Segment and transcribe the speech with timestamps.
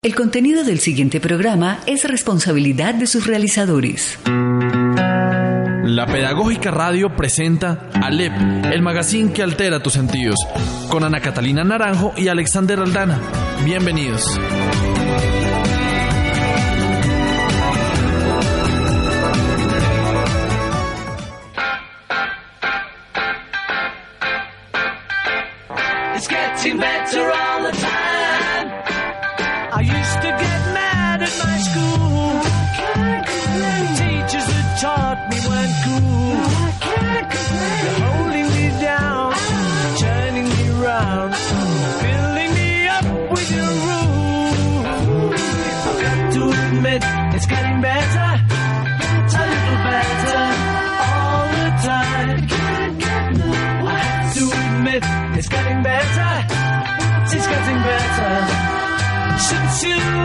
[0.00, 4.16] El contenido del siguiente programa es responsabilidad de sus realizadores.
[4.26, 8.32] La Pedagógica Radio presenta Alep,
[8.66, 10.36] el magazine que altera tus sentidos,
[10.88, 13.20] con Ana Catalina Naranjo y Alexander Aldana.
[13.64, 14.38] Bienvenidos.
[26.14, 27.87] It's getting better all the time.
[59.80, 60.17] passion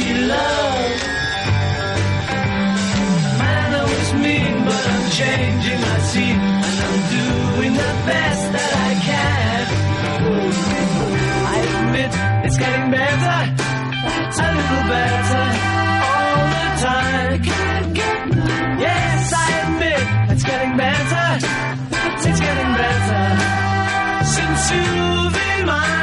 [0.00, 1.04] loved.
[3.38, 8.72] Man, I was mean, but I'm changing my scene, and I'm doing the best that
[8.88, 9.66] I can.
[11.44, 12.12] I admit
[12.46, 13.40] it's getting better,
[14.32, 15.44] a little better
[16.08, 17.38] all the time.
[18.80, 21.28] Yes, I admit it's getting better.
[22.28, 23.24] It's getting better
[24.24, 26.01] since you've been mine.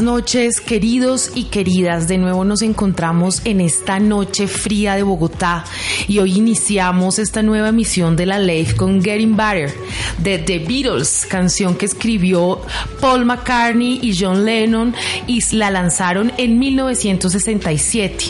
[0.00, 2.08] Noches, queridos y queridas.
[2.08, 5.64] De nuevo nos encontramos en esta noche fría de Bogotá
[6.08, 9.74] y hoy iniciamos esta nueva emisión de la Live con Getting Better
[10.18, 12.62] de The Beatles, canción que escribió
[13.00, 14.94] Paul McCartney y John Lennon
[15.26, 18.24] y la lanzaron en 1967.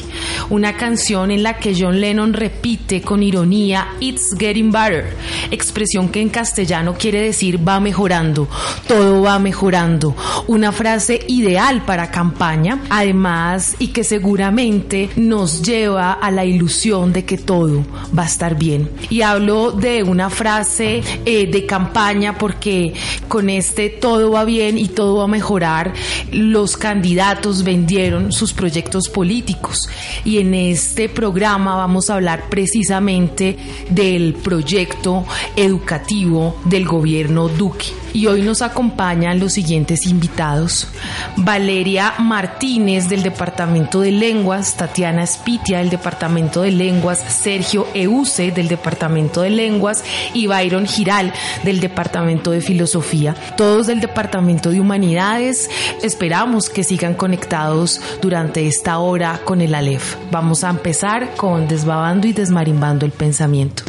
[0.50, 5.16] Una canción en la que John Lennon repite con ironía It's Getting Better,
[5.52, 8.48] expresión que en castellano quiere decir va mejorando,
[8.88, 10.16] todo va mejorando.
[10.48, 11.51] Una frase ideal
[11.86, 17.84] para campaña, además y que seguramente nos lleva a la ilusión de que todo
[18.16, 18.90] va a estar bien.
[19.10, 22.94] Y hablo de una frase eh, de campaña porque
[23.28, 25.92] con este todo va bien y todo va a mejorar,
[26.30, 29.88] los candidatos vendieron sus proyectos políticos
[30.24, 33.56] y en este programa vamos a hablar precisamente
[33.90, 35.24] del proyecto
[35.56, 38.01] educativo del gobierno Duque.
[38.12, 40.88] Y hoy nos acompañan los siguientes invitados.
[41.36, 48.68] Valeria Martínez del Departamento de Lenguas, Tatiana Spitia del Departamento de Lenguas, Sergio Euse del
[48.68, 50.04] Departamento de Lenguas
[50.34, 51.32] y Byron Giral
[51.64, 53.34] del Departamento de Filosofía.
[53.56, 55.70] Todos del Departamento de Humanidades.
[56.02, 60.16] Esperamos que sigan conectados durante esta hora con el Aleph.
[60.30, 63.82] Vamos a empezar con desbabando y desmarimbando el pensamiento.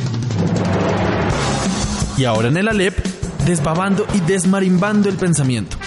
[2.17, 2.95] Y ahora en el Alep,
[3.45, 5.77] desbabando y desmarimbando el pensamiento.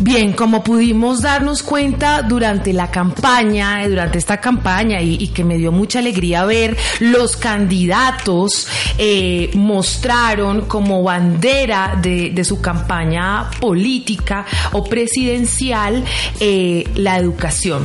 [0.00, 5.58] Bien, como pudimos darnos cuenta durante la campaña, eh, durante esta campaña, y, que me
[5.58, 14.46] dio mucha alegría ver, los candidatos eh, mostraron como bandera de, de su campaña política
[14.70, 16.04] o presidencial
[16.38, 17.84] eh, la educación.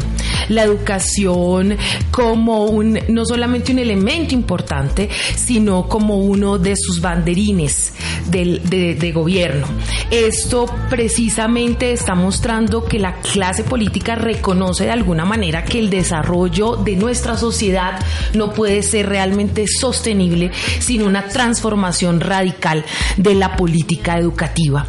[0.50, 1.78] La educación
[2.12, 7.94] como un, no solamente un elemento importante, sino como uno de sus banderines
[8.28, 9.66] del, de, de gobierno.
[10.12, 16.76] Esto precisamente está mostrando que la clase política reconoce de alguna manera que el desarrollo
[16.78, 18.00] de nuestra sociedad
[18.34, 22.86] no puede ser realmente sostenible sin una transformación radical
[23.18, 24.86] de la política educativa.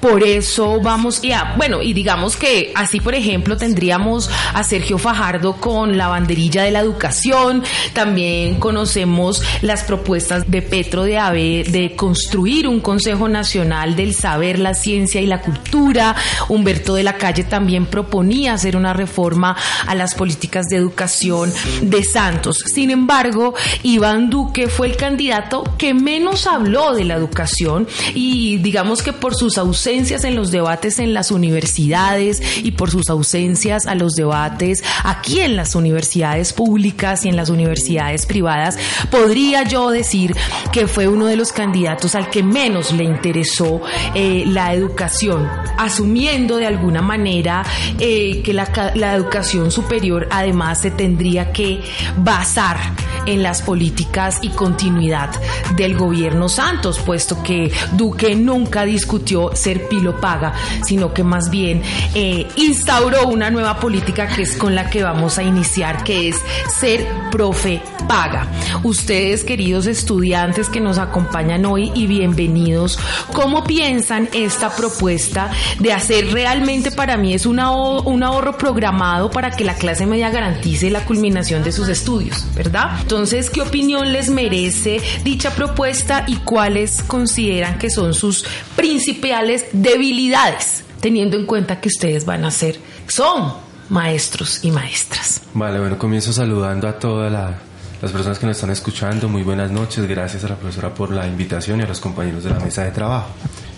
[0.00, 5.56] Por eso vamos, ya, bueno, y digamos que así, por ejemplo, tendríamos a Sergio Fajardo
[5.56, 11.94] con la banderilla de la educación, también conocemos las propuestas de Petro de Ave de
[11.96, 16.14] construir un Consejo Nacional del Saber, la Ciencia y la Cultura,
[16.58, 19.56] Humberto de la Calle también proponía hacer una reforma
[19.86, 21.52] a las políticas de educación
[21.82, 22.64] de Santos.
[22.66, 29.02] Sin embargo, Iván Duque fue el candidato que menos habló de la educación y digamos
[29.02, 33.94] que por sus ausencias en los debates en las universidades y por sus ausencias a
[33.94, 38.78] los debates aquí en las universidades públicas y en las universidades privadas,
[39.10, 40.34] podría yo decir
[40.72, 43.80] que fue uno de los candidatos al que menos le interesó
[44.14, 47.64] eh, la educación, asumiendo de alguna manera
[47.98, 51.80] eh, que la, la educación superior además se tendría que
[52.16, 52.78] basar
[53.26, 55.30] en las políticas y continuidad
[55.76, 60.54] del gobierno Santos, puesto que Duque nunca discutió ser pilo paga,
[60.84, 61.82] sino que más bien
[62.14, 66.36] eh, instauró una nueva política que es con la que vamos a iniciar, que es
[66.78, 68.48] ser profe paga.
[68.82, 72.98] Ustedes, queridos estudiantes que nos acompañan hoy y bienvenidos,
[73.32, 79.28] ¿cómo piensan esta propuesta de hacer realmente para mí es un ahorro, un ahorro programado
[79.28, 83.00] para que la clase media garantice la culminación de sus estudios, ¿verdad?
[83.00, 88.44] Entonces, ¿qué opinión les merece dicha propuesta y cuáles consideran que son sus
[88.76, 93.54] principales debilidades, teniendo en cuenta que ustedes van a ser, son
[93.88, 95.40] maestros y maestras?
[95.54, 97.58] Vale, bueno, comienzo saludando a todas la-
[98.00, 99.28] las personas que nos están escuchando.
[99.28, 102.50] Muy buenas noches, gracias a la profesora por la invitación y a los compañeros de
[102.50, 103.26] la mesa de trabajo.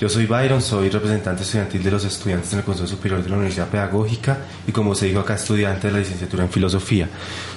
[0.01, 3.37] Yo soy Byron, soy representante estudiantil de los estudiantes en el Consejo Superior de la
[3.37, 7.07] Universidad Pedagógica y como se dijo acá, estudiante de la licenciatura en Filosofía.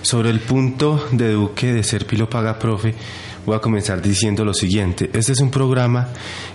[0.02, 2.96] Sobre el punto de Duque de ser Pilo Paga Profe,
[3.46, 5.10] voy a comenzar diciendo lo siguiente.
[5.14, 6.10] Este es un programa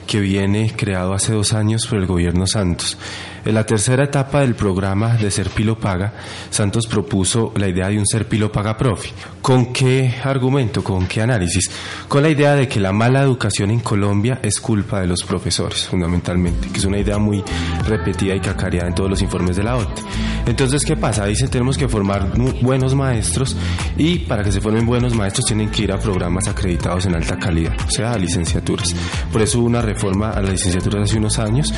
[0.06, 2.98] que viene creado hace dos años por el gobierno Santos.
[3.44, 6.12] En la tercera etapa del programa de Ser Pilo Paga,
[6.50, 9.10] Santos propuso la idea de un Ser Pilo Paga Profi.
[9.42, 10.82] ¿Con qué argumento?
[10.82, 11.70] ¿Con qué análisis?
[12.08, 15.77] Con la idea de que la mala educación en Colombia es culpa de los profesores,
[15.86, 17.42] fundamentalmente, que es una idea muy
[17.86, 20.02] repetida y cacareada en todos los informes de la OTE.
[20.46, 21.26] Entonces, ¿qué pasa?
[21.26, 22.32] Dice, tenemos que formar
[22.62, 23.56] buenos maestros
[23.96, 27.36] y para que se formen buenos maestros tienen que ir a programas acreditados en alta
[27.38, 28.94] calidad, o sea, a licenciaturas.
[29.32, 31.72] Por eso hubo una reforma a las licenciaturas hace unos años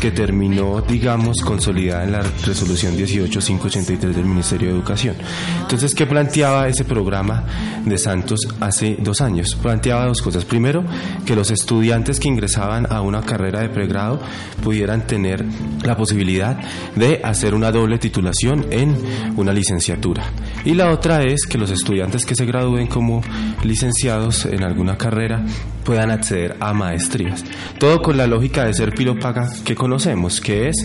[0.00, 5.16] que terminó, digamos, consolidada en la resolución 18583 del Ministerio de Educación.
[5.60, 7.44] Entonces, ¿qué planteaba ese programa
[7.84, 9.54] de Santos hace dos años?
[9.54, 10.44] Planteaba dos cosas.
[10.44, 10.84] Primero,
[11.24, 14.20] que los estudiantes que ingresaban a una carrera de pregrado
[14.62, 15.44] pudieran tener
[15.82, 16.58] la posibilidad
[16.94, 18.96] de hacer una doble titulación en
[19.36, 20.24] una licenciatura.
[20.64, 23.22] Y la otra es que los estudiantes que se gradúen como
[23.62, 25.44] licenciados en alguna carrera
[25.86, 27.44] puedan acceder a maestrías.
[27.78, 30.76] Todo con la lógica de ser pilo paga que conocemos, que es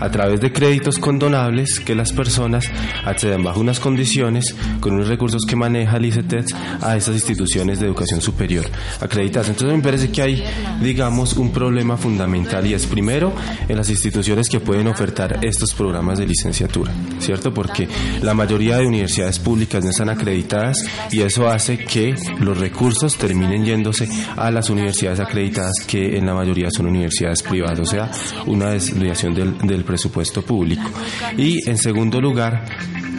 [0.00, 2.70] a través de créditos condonables que las personas
[3.04, 7.86] acceden bajo unas condiciones con unos recursos que maneja el ICETEX a esas instituciones de
[7.86, 8.64] educación superior
[9.00, 9.50] acreditadas.
[9.50, 10.44] Entonces me parece que hay,
[10.80, 13.34] digamos, un problema fundamental y es primero
[13.68, 17.52] en las instituciones que pueden ofertar estos programas de licenciatura, ¿cierto?
[17.52, 17.88] Porque
[18.22, 20.78] la mayoría de universidades públicas no están acreditadas
[21.10, 26.34] y eso hace que los recursos terminen yéndose a las universidades acreditadas que en la
[26.34, 28.10] mayoría son universidades privadas, o sea,
[28.46, 30.88] una desviación del, del presupuesto público.
[31.36, 32.64] Y en segundo lugar,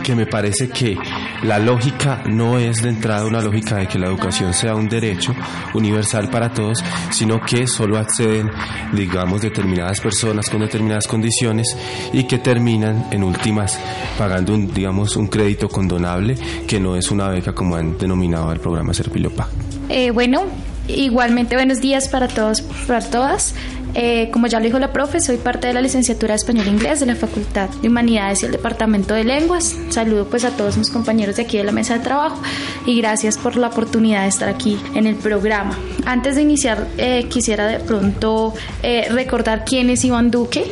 [0.07, 0.95] porque me parece que
[1.43, 5.35] la lógica no es de entrada una lógica de que la educación sea un derecho
[5.73, 8.49] universal para todos, sino que solo acceden,
[8.93, 11.75] digamos, determinadas personas con determinadas condiciones
[12.13, 13.77] y que terminan en últimas
[14.17, 18.61] pagando un, digamos, un crédito condonable que no es una beca como han denominado el
[18.61, 19.49] programa Serpilopa.
[19.89, 20.43] Eh, bueno,
[20.87, 23.53] igualmente buenos días para todos, para todas.
[23.99, 26.69] Eh, como ya lo dijo la profe, soy parte de la licenciatura de Español e
[26.69, 29.75] Inglés de la Facultad de Humanidades y el Departamento de Lenguas.
[29.89, 32.39] Saludo pues a todos mis compañeros de aquí de la mesa de trabajo
[32.85, 35.75] y gracias por la oportunidad de estar aquí en el programa.
[36.05, 38.53] Antes de iniciar, eh, quisiera de pronto
[38.83, 40.65] eh, recordar quién es Iván Duque,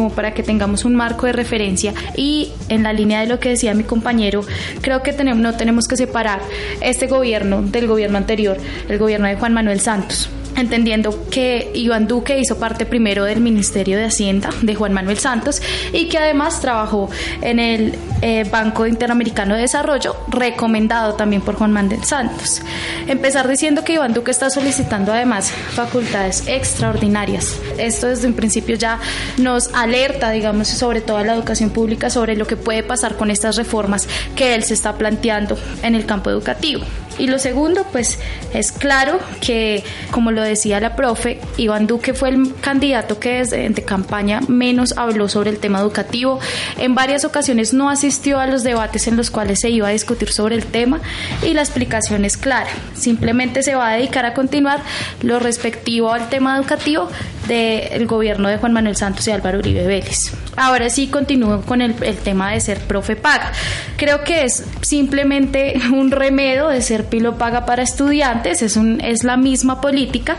[0.00, 1.92] como para que tengamos un marco de referencia.
[2.16, 4.40] Y en la línea de lo que decía mi compañero,
[4.80, 6.40] creo que tenemos, no tenemos que separar
[6.80, 8.56] este gobierno del gobierno anterior,
[8.88, 13.98] el gobierno de Juan Manuel Santos entendiendo que Iván Duque hizo parte primero del Ministerio
[13.98, 17.08] de Hacienda de Juan Manuel Santos y que además trabajó
[17.42, 22.62] en el eh, Banco Interamericano de Desarrollo, recomendado también por Juan Manuel Santos.
[23.06, 27.58] Empezar diciendo que Iván Duque está solicitando además facultades extraordinarias.
[27.78, 28.98] Esto desde un principio ya
[29.38, 33.56] nos alerta, digamos, sobre toda la educación pública, sobre lo que puede pasar con estas
[33.56, 36.84] reformas que él se está planteando en el campo educativo.
[37.20, 38.18] Y lo segundo, pues
[38.54, 43.68] es claro que, como lo decía la profe, Iván Duque fue el candidato que desde
[43.68, 46.40] de campaña menos habló sobre el tema educativo.
[46.78, 50.32] En varias ocasiones no asistió a los debates en los cuales se iba a discutir
[50.32, 51.00] sobre el tema
[51.42, 52.70] y la explicación es clara.
[52.94, 54.80] Simplemente se va a dedicar a continuar
[55.20, 57.10] lo respectivo al tema educativo
[57.50, 60.32] del gobierno de Juan Manuel Santos y Álvaro Uribe Vélez.
[60.56, 63.50] Ahora sí continúo con el, tema de ser profe paga.
[63.96, 69.24] Creo que es simplemente un remedio de ser pilo paga para estudiantes, es, un, es
[69.24, 70.36] la misma política,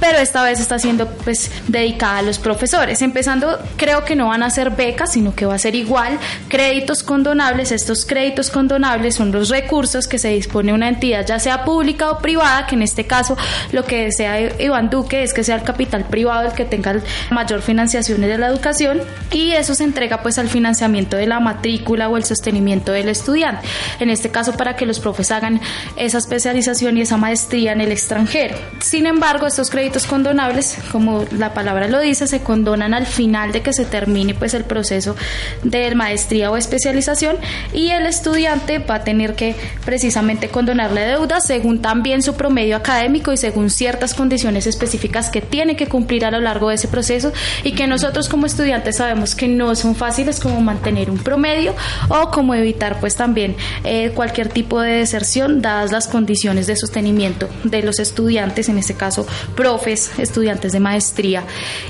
[0.00, 3.00] pero esta vez está siendo pues dedicada a los profesores.
[3.00, 7.02] Empezando, creo que no van a ser becas, sino que va a ser igual créditos
[7.02, 7.72] condonables.
[7.72, 12.18] Estos créditos condonables son los recursos que se dispone una entidad, ya sea pública o
[12.18, 13.36] privada, que en este caso
[13.72, 17.62] lo que desea Iván Duque es que sea el capital privado el que tenga mayor
[17.62, 19.00] financiación de la educación
[19.32, 23.66] y eso se entrega pues al financiamiento de la matrícula o el sostenimiento del estudiante.
[23.98, 25.60] En este caso para que los profes hagan
[25.96, 28.56] esa especialización y esa maestría en el extranjero.
[28.80, 33.62] Sin embargo, estos créditos condonables, como la palabra lo dice, se condonan al final de
[33.62, 35.16] que se termine pues el proceso
[35.62, 37.36] de maestría o especialización
[37.72, 39.54] y el estudiante va a tener que
[39.84, 45.76] precisamente condonarle deuda según también su promedio académico y según ciertas condiciones específicas que tiene
[45.76, 47.32] que cumplir a lo largo de ese proceso
[47.62, 51.74] y que nosotros como estudiantes sabemos que no son fáciles como mantener un promedio
[52.08, 57.48] o como evitar pues también eh, cualquier tipo de deserción dadas las condiciones de sostenimiento
[57.64, 61.44] de los estudiantes, en este caso profes, estudiantes de maestría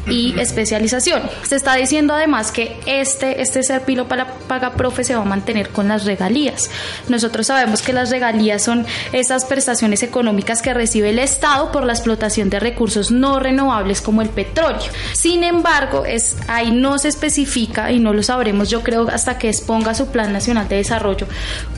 [0.06, 1.22] y especialización.
[1.42, 5.70] Se está diciendo además que este, este Serpilo para paga profe se va a mantener
[5.70, 6.70] con las regalías.
[7.08, 11.92] Nosotros sabemos que las regalías son esas prestaciones económicas que recibe el Estado por la
[11.92, 14.90] explotación de recursos no renovables como el petróleo.
[15.12, 19.48] Sin embargo, es, ahí no se especifica y no lo sabremos yo creo hasta que
[19.48, 21.26] exponga su Plan Nacional de Desarrollo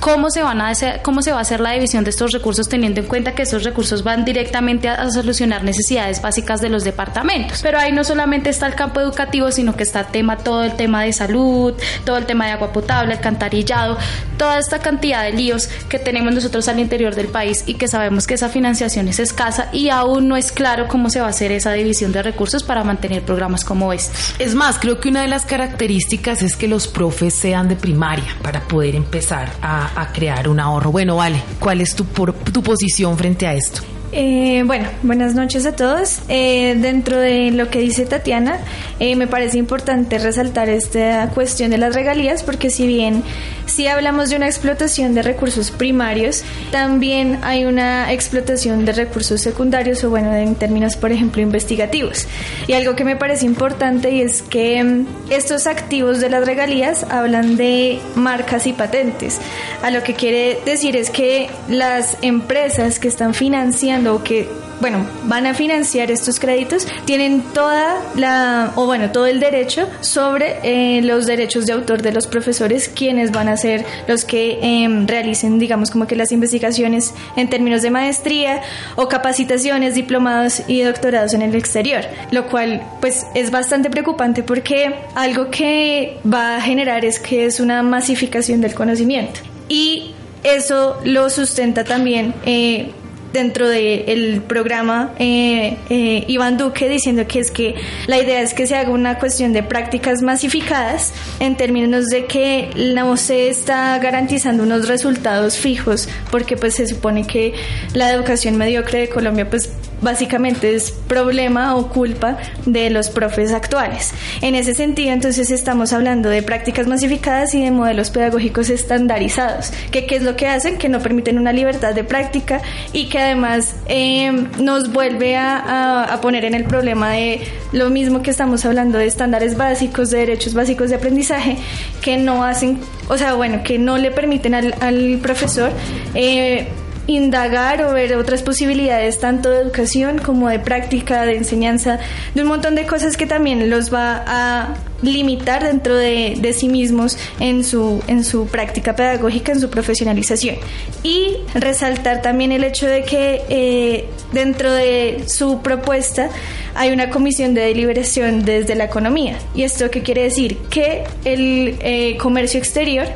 [0.01, 3.01] cómo se, van a cómo se va a hacer la división de estos recursos teniendo
[3.01, 7.61] en cuenta que esos recursos van directamente a, a solucionar necesidades básicas de los departamentos.
[7.63, 11.03] Pero ahí no solamente está el campo educativo, sino que está tema, todo el tema
[11.03, 13.97] de salud, todo el tema de agua potable, alcantarillado,
[14.37, 18.27] toda esta cantidad de líos que tenemos nosotros al interior del país y que sabemos
[18.27, 21.53] que esa financiación es escasa y aún no es claro cómo se va a hacer
[21.53, 24.35] esa división de recursos para mantener programas como estos.
[24.39, 28.37] Es más, creo que una de las características es que los profes sean de primaria
[28.43, 30.91] para poder empezar a, a crear un ahorro.
[30.91, 33.83] Bueno, vale, ¿cuál es tu, por, tu posición frente a esto?
[34.15, 36.21] Eh, bueno, buenas noches a todos.
[36.29, 38.59] Eh, dentro de lo que dice Tatiana,
[39.01, 43.23] eh, me parece importante resaltar esta cuestión de las regalías porque si bien
[43.65, 50.05] si hablamos de una explotación de recursos primarios, también hay una explotación de recursos secundarios
[50.05, 52.27] o bueno, en términos por ejemplo investigativos.
[52.67, 57.07] Y algo que me parece importante y es que mm, estos activos de las regalías
[57.09, 59.41] hablan de marcas y patentes.
[59.83, 64.49] A lo que quiere decir es que las empresas que están financiando o que
[64.83, 70.57] bueno, van a financiar estos créditos, tienen toda la, o bueno, todo el derecho sobre
[70.65, 75.05] eh, los derechos de autor de los profesores, quienes van a ser los que eh,
[75.07, 78.61] realicen, digamos, como que las investigaciones en términos de maestría
[78.97, 84.97] o capacitaciones, diplomados y doctorados en el exterior, lo cual pues es bastante preocupante porque
[85.15, 89.39] algo que va a generar es que es una masificación del conocimiento.
[89.69, 92.91] Y eso lo sustenta también eh,
[93.33, 97.75] dentro del programa eh, eh, Iván Duque diciendo que es que
[98.07, 102.71] la idea es que se haga una cuestión de prácticas masificadas en términos de que
[102.95, 107.55] no se está garantizando unos resultados fijos porque pues se supone que
[107.95, 109.71] la educación mediocre de Colombia pues
[110.03, 114.13] básicamente es problema o culpa de los profes actuales.
[114.41, 120.07] En ese sentido, entonces estamos hablando de prácticas masificadas y de modelos pedagógicos estandarizados, que
[120.07, 122.61] qué es lo que hacen, que no permiten una libertad de práctica
[122.93, 124.31] y que además eh,
[124.61, 127.41] nos vuelve a, a- a poner en el problema de
[127.73, 131.57] lo mismo que estamos hablando de estándares básicos, de derechos básicos de aprendizaje,
[132.03, 132.79] que no hacen,
[133.09, 135.71] o sea, bueno, que no le permiten al, al profesor
[136.15, 136.69] eh,
[137.07, 141.99] indagar o ver otras posibilidades tanto de educación como de práctica, de enseñanza,
[142.35, 146.69] de un montón de cosas que también los va a limitar dentro de, de sí
[146.69, 150.57] mismos en su, en su práctica pedagógica, en su profesionalización.
[151.03, 156.31] Y resaltar también el hecho de que eh, dentro de su propuesta
[156.75, 159.37] hay una comisión de deliberación desde la economía.
[159.55, 160.59] ¿Y esto qué quiere decir?
[160.71, 163.07] Que el eh, comercio exterior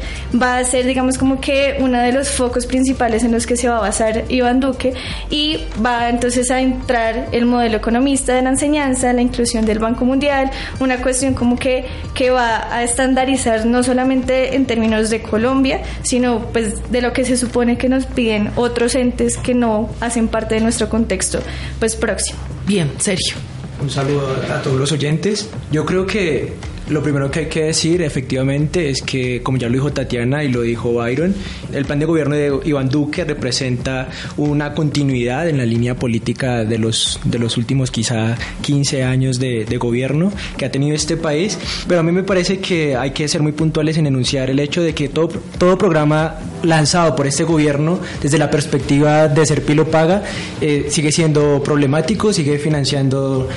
[0.40, 3.68] va a ser, digamos, como que uno de los focos principales en los que se
[3.68, 4.92] va a basar Iván Duque
[5.30, 10.04] y va entonces a entrar el modelo economista de la enseñanza, la inclusión del Banco
[10.04, 10.50] Mundial,
[10.80, 11.75] una cuestión como que,
[12.14, 17.24] que va a estandarizar no solamente en términos de Colombia, sino pues de lo que
[17.24, 21.40] se supone que nos piden otros entes que no hacen parte de nuestro contexto
[21.78, 22.38] pues próximo.
[22.66, 23.36] Bien, Sergio.
[23.80, 25.48] Un saludo a todos los oyentes.
[25.70, 26.54] Yo creo que
[26.88, 30.48] lo primero que hay que decir efectivamente es que, como ya lo dijo Tatiana y
[30.48, 31.34] lo dijo Byron,
[31.72, 36.78] el plan de gobierno de Iván Duque representa una continuidad en la línea política de
[36.78, 41.58] los, de los últimos quizá 15 años de, gobierno que ha tenido este país.
[41.86, 44.82] Pero a mí me parece que hay que ser muy puntuales en enunciar el hecho
[44.82, 45.28] de que todo,
[45.58, 50.22] todo programa lanzado por este gobierno desde la perspectiva de ser pilo paga
[50.60, 53.48] eh, sigue siendo problemático, sigue financiando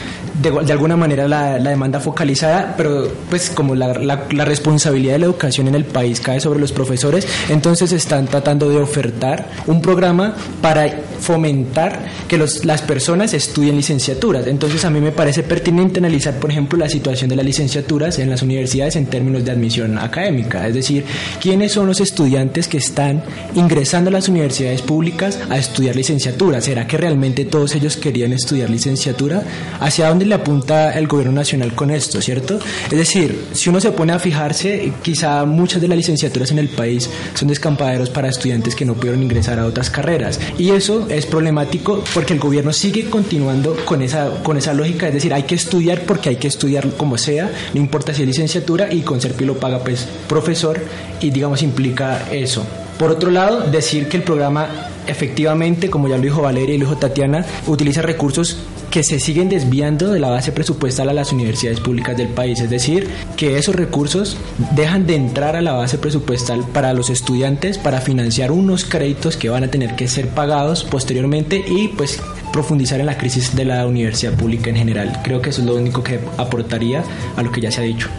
[0.42, 3.94] de, alguna manera la, la demanda focalizada, pero pues como la-
[4.32, 8.70] la responsabilidad de la educación en el país cae sobre los profesores, entonces están tratando
[8.70, 10.88] de ofertar un programa para
[11.20, 14.48] fomentar que los, las personas estudien licenciaturas.
[14.48, 18.30] Entonces a mí me parece pertinente analizar, por ejemplo, la situación de las licenciaturas en
[18.30, 21.06] las universidades en términos de admisión académica, es decir,
[21.42, 23.24] quiénes son los estudiantes que están
[23.56, 26.62] ingresando a las universidades públicas a estudiar licenciatura.
[26.62, 29.44] ¿Será que realmente todos ellos querían estudiar licenciatura?
[29.80, 32.60] ¿Hacia dónde le apunta el gobierno nacional con esto, cierto?
[32.86, 36.70] Es decir, si uno se pone a fijarse, quizá muchas de las licenciaturas en el
[36.70, 40.40] país son descampaderos para estudiantes que no pudieron ingresar a otras carreras.
[40.58, 45.14] Y eso es problemático porque el gobierno sigue continuando con esa, con esa lógica, es
[45.14, 48.92] decir, hay que estudiar porque hay que estudiar como sea, no importa si es licenciatura
[48.92, 50.80] y con Serpi lo paga pues profesor
[51.22, 52.66] y digamos implica eso.
[53.00, 54.68] Por otro lado, decir que el programa
[55.10, 58.58] efectivamente, como ya lo dijo Valeria y lo dijo Tatiana, utiliza recursos
[58.92, 62.70] que se siguen desviando de la base presupuestal a las universidades públicas del país, es
[62.70, 63.08] decir,
[63.38, 64.38] que esos recursos
[64.76, 69.50] dejan de entrar a la base presupuestal para los estudiantes para financiar unos créditos que
[69.50, 73.86] van a tener que ser pagados posteriormente y pues profundizar en la crisis de la
[73.86, 75.22] universidad pública en general.
[75.24, 77.04] Creo que eso es lo único que aportaría
[77.36, 78.10] a lo que ya se ha dicho.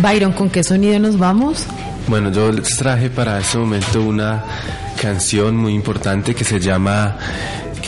[0.00, 1.66] Byron, ¿con qué sonido nos vamos?
[2.10, 4.42] Bueno, yo les traje para este momento una
[5.00, 7.16] canción muy importante que se llama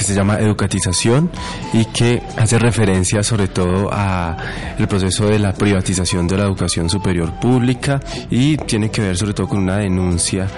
[0.03, 1.31] que se llama Educatización
[1.73, 4.37] y que hace referencia sobre todo a
[4.77, 9.33] el proceso de la privatización de la educación superior pública y tiene que ver sobre
[9.33, 10.49] todo con una denuncia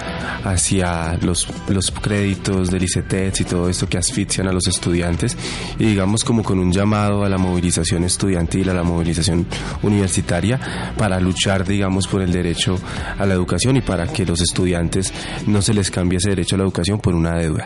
[0.43, 5.37] hacia los, los créditos del ICETEX y todo esto que asfixian a los estudiantes
[5.77, 9.45] y digamos como con un llamado a la movilización estudiantil, a la movilización
[9.83, 10.59] universitaria
[10.97, 12.79] para luchar digamos por el derecho
[13.19, 15.13] a la educación y para que los estudiantes
[15.45, 17.65] no se les cambie ese derecho a la educación por una deuda.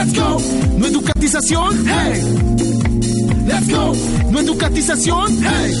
[0.00, 0.38] Let's go,
[0.78, 2.22] no educatización, hey.
[3.46, 3.92] Let's go,
[4.30, 5.74] no educatización, hey.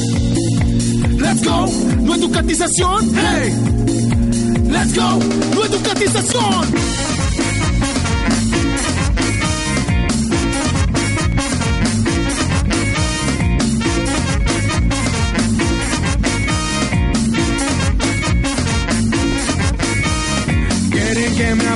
[1.18, 1.66] Let's go,
[2.02, 3.54] no educatización, hey.
[4.68, 5.18] Let's go,
[5.54, 7.09] no educatización.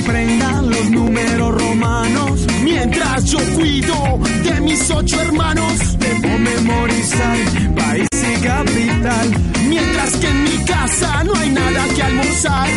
[0.05, 5.97] Aprendan los números romanos mientras yo cuido de mis ocho hermanos.
[5.97, 7.37] Debo memorizar
[7.75, 9.35] país y capital
[9.67, 12.69] mientras que en mi casa no hay nada que almorzar.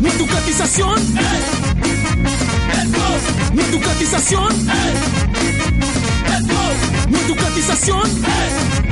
[0.00, 1.14] No educatización.
[3.54, 4.66] No educatización.
[7.08, 8.85] No educatización.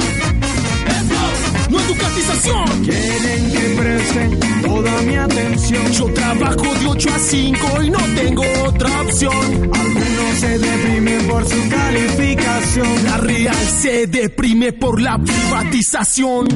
[4.05, 4.29] Diste
[4.63, 5.93] toda mi atención.
[5.93, 9.71] Yo trabajo de 8 a 5 y no tengo otra opción.
[9.73, 13.05] Algunos se deprimen por su calificación.
[13.05, 16.49] La real se deprime por la privatización.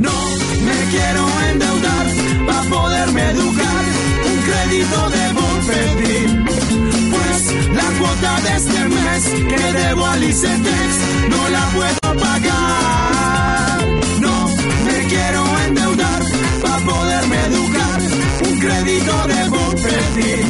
[0.00, 0.12] No
[0.66, 2.06] me quiero endeudar
[2.46, 3.84] para poderme educar.
[4.30, 6.44] Un crédito debo pedir.
[7.10, 13.15] Pues la cuota de este mes que debo al ICETEX no la puedo pagar.
[19.06, 20.44] Debo pedir.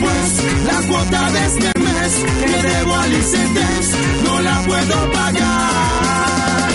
[0.00, 0.30] Pues
[0.66, 3.88] la cuota de este mes que debo al ICETEX
[4.24, 6.70] no la puedo pagar.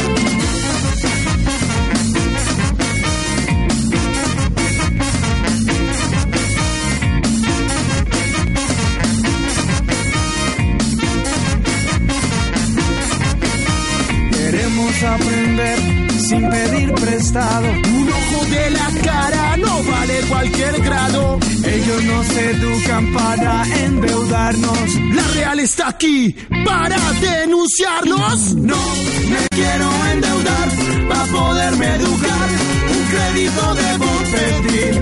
[14.31, 15.94] Queremos aprender
[16.27, 17.67] sin pedir prestado.
[17.69, 21.39] Un ojo de la cara no vale cualquier grado.
[21.63, 24.95] Ellos nos educan para endeudarnos.
[25.13, 26.35] La real está aquí
[26.65, 28.55] para denunciarnos.
[28.55, 28.81] No
[29.31, 30.67] me quiero endeudar
[31.09, 32.49] para poderme educar.
[32.95, 34.93] Un crédito debo pedir.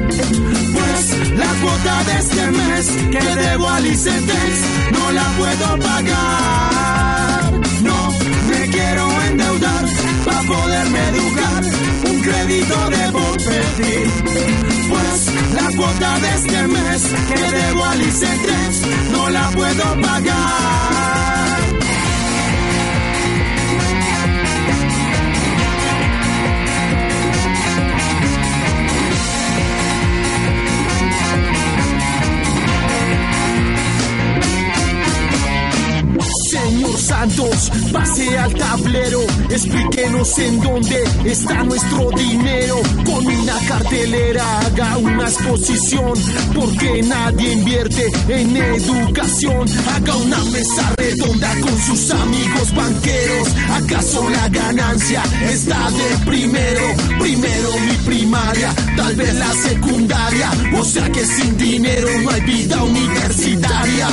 [0.75, 1.03] Pues
[1.37, 4.53] la cuota de este mes que debo al ICETEX
[4.91, 7.53] no la puedo pagar.
[7.81, 8.11] No
[8.49, 9.12] me quiero endeudar
[10.25, 11.63] para poderme educar.
[12.09, 14.07] Un crédito debo pedir.
[14.89, 18.81] Pues la cuota de este mes que debo al ICETEX
[19.11, 21.72] no la puedo pagar.
[36.53, 42.79] Señor Santos, pase al tablero, explíquenos en dónde está nuestro dinero.
[43.03, 46.13] Con una cartelera haga una exposición,
[46.53, 49.67] porque nadie invierte en educación.
[49.95, 53.47] Haga una mesa redonda con sus amigos banqueros.
[53.71, 56.83] ¿Acaso la ganancia está de primero?
[57.19, 60.51] Primero mi primaria, tal vez la secundaria.
[60.79, 64.07] O sea que sin dinero no hay vida universitaria.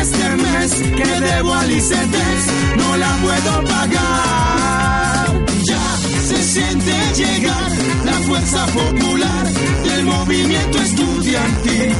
[0.00, 5.44] Este mes que debo al ICETEX no la puedo pagar.
[5.64, 5.96] Ya
[6.28, 7.70] se siente llegar
[8.04, 9.46] la fuerza popular
[9.84, 11.94] del movimiento estudiantil.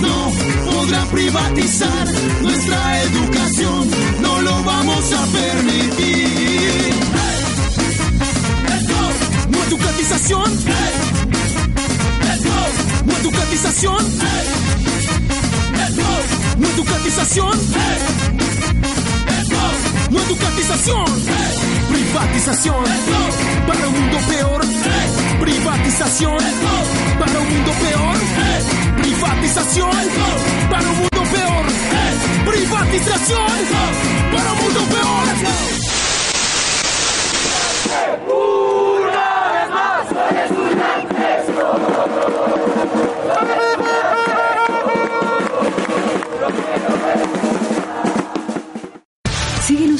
[0.00, 0.32] No
[0.70, 2.06] podrá privatizar
[2.42, 3.90] nuestra educación,
[4.22, 6.26] no lo vamos a permitir.
[9.48, 10.50] No educatización.
[12.26, 12.60] Let's go.
[13.06, 13.96] No go.
[14.86, 14.95] No
[17.26, 17.50] educatización.
[19.26, 19.58] Let's go.
[20.10, 21.04] No educatización.
[21.90, 22.84] Privatización.
[23.66, 24.60] Para un mundo peor.
[25.40, 26.38] Privatización.
[27.18, 28.16] Para un mundo peor.
[28.96, 29.90] Privatización.
[30.70, 31.66] Para un mundo peor.
[32.46, 33.50] Privatización.
[34.32, 35.06] Para un mundo peor.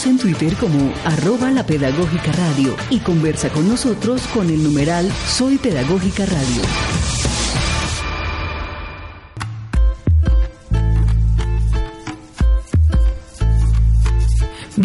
[0.07, 5.59] En Twitter como arroba la pedagógica radio y conversa con nosotros con el numeral Soy
[5.59, 7.16] Pedagógica Radio.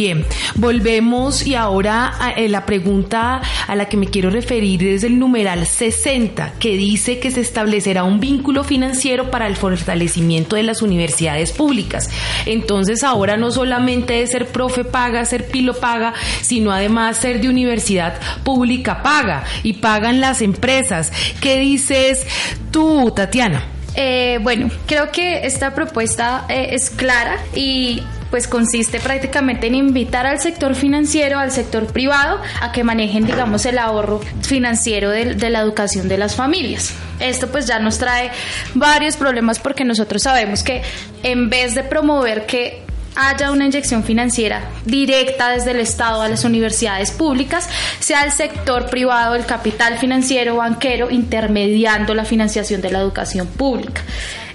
[0.02, 5.20] Bien, volvemos y ahora eh, la pregunta a la que me quiero referir es el
[5.20, 10.82] numeral 60, que dice que se establecerá un vínculo financiero para el fortalecimiento de las
[10.82, 12.10] universidades públicas.
[12.48, 17.50] Entonces ahora no solamente es ser profe paga, ser pilo paga, sino además ser de
[17.50, 21.12] universidad pública paga y pagan las empresas.
[21.42, 22.26] ¿Qué dices
[22.72, 23.64] tú, Tatiana?
[23.94, 30.26] Eh, bueno, creo que esta propuesta eh, es clara y pues consiste prácticamente en invitar
[30.26, 35.60] al sector financiero, al sector privado, a que manejen, digamos, el ahorro financiero de, la
[35.60, 36.94] educación de las familias.
[37.20, 38.32] Esto pues ya nos trae
[38.74, 40.82] varios problemas porque nosotros sabemos que
[41.24, 42.84] en vez de promover que
[43.16, 47.68] haya una inyección financiera directa desde el Estado a las universidades públicas,
[48.00, 54.02] sea el sector privado, el capital financiero, banquero, intermediando la financiación de la educación pública.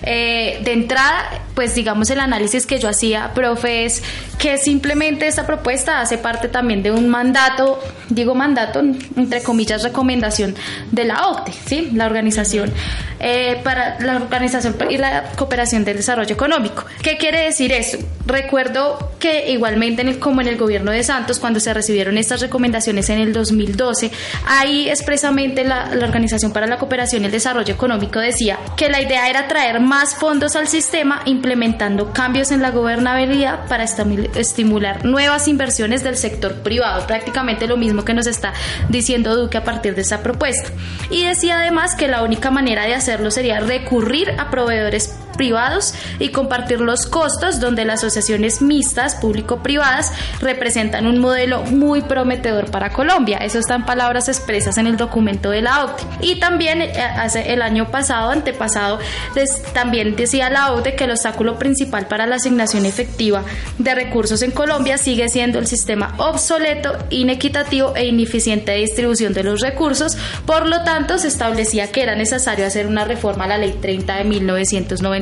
[0.02, 4.02] Eh, de entrada, pues digamos el análisis que yo hacía, profe, es
[4.38, 10.54] que simplemente esta propuesta hace parte también de un mandato, digo mandato, entre comillas, recomendación
[10.92, 11.88] de la OCDE, ¿sí?
[11.94, 12.70] La organización
[13.18, 16.84] eh, para la organización y la cooperación del desarrollo económico.
[17.02, 17.96] ¿Qué quiere decir eso?
[18.26, 23.08] Recuerdo que igualmente en como en el gobierno de Santos, cuando se recibieron estas recomendaciones
[23.08, 24.10] en el 2012,
[24.46, 29.30] ahí expresamente la Organización para la Cooperación y el Desarrollo Económico decía que la idea
[29.30, 35.46] era traer más fondos al sistema implementando cambios en la gobernabilidad para estimu- estimular nuevas
[35.46, 38.52] inversiones del sector privado, prácticamente lo mismo que nos está
[38.88, 40.70] diciendo Duque a partir de esta propuesta.
[41.09, 46.31] Y decía además que la única manera de hacerlo sería recurrir a proveedores privados y
[46.31, 53.38] compartir los costos donde las asociaciones mixtas público-privadas representan un modelo muy prometedor para Colombia.
[53.38, 56.05] Eso está en palabras expresas en el documento de la OCDE.
[56.20, 58.99] Y también eh, hace el año pasado, antepasado,
[59.72, 63.44] también decía la OCDE que el obstáculo principal para la asignación efectiva
[63.79, 69.44] de recursos en Colombia sigue siendo el sistema obsoleto, inequitativo e ineficiente de distribución de
[69.44, 70.16] los recursos.
[70.46, 74.16] Por lo tanto, se establecía que era necesario hacer una reforma a la Ley 30
[74.16, 74.25] de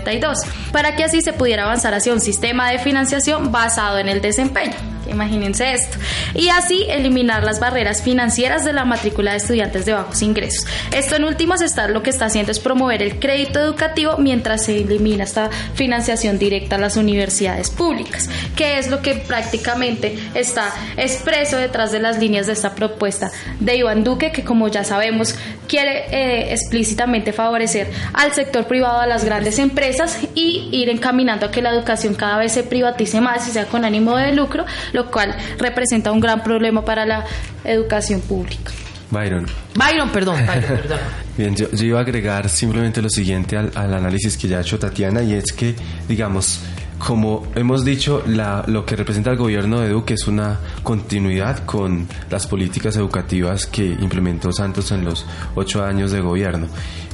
[0.04, 4.20] 1992 para que así se pudiera avanzar hacia un sistema de financiación basado en el
[4.20, 4.74] desempeño.
[5.10, 5.98] Imagínense esto.
[6.34, 10.66] Y así eliminar las barreras financieras de la matrícula de estudiantes de bajos ingresos.
[10.92, 14.78] Esto en últimos está, lo que está haciendo es promover el crédito educativo mientras se
[14.78, 21.56] elimina esta financiación directa a las universidades públicas, que es lo que prácticamente está expreso
[21.56, 25.34] detrás de las líneas de esta propuesta de Iván Duque, que como ya sabemos
[25.68, 29.93] quiere eh, explícitamente favorecer al sector privado, a las grandes empresas
[30.34, 33.84] y ir encaminando a que la educación cada vez se privatice más y sea con
[33.84, 37.24] ánimo de lucro, lo cual representa un gran problema para la
[37.64, 38.72] educación pública.
[39.10, 39.46] Byron.
[39.76, 40.98] Byron, perdón, Byron, perdón.
[41.36, 44.60] Bien, yo, yo iba a agregar simplemente lo siguiente al, al análisis que ya ha
[44.62, 45.74] hecho Tatiana y es que,
[46.08, 46.60] digamos,
[46.98, 52.06] como hemos dicho, la- lo que representa el gobierno de Duque es una continuidad con
[52.30, 56.68] las políticas educativas que implementó Santos en los ocho años de gobierno.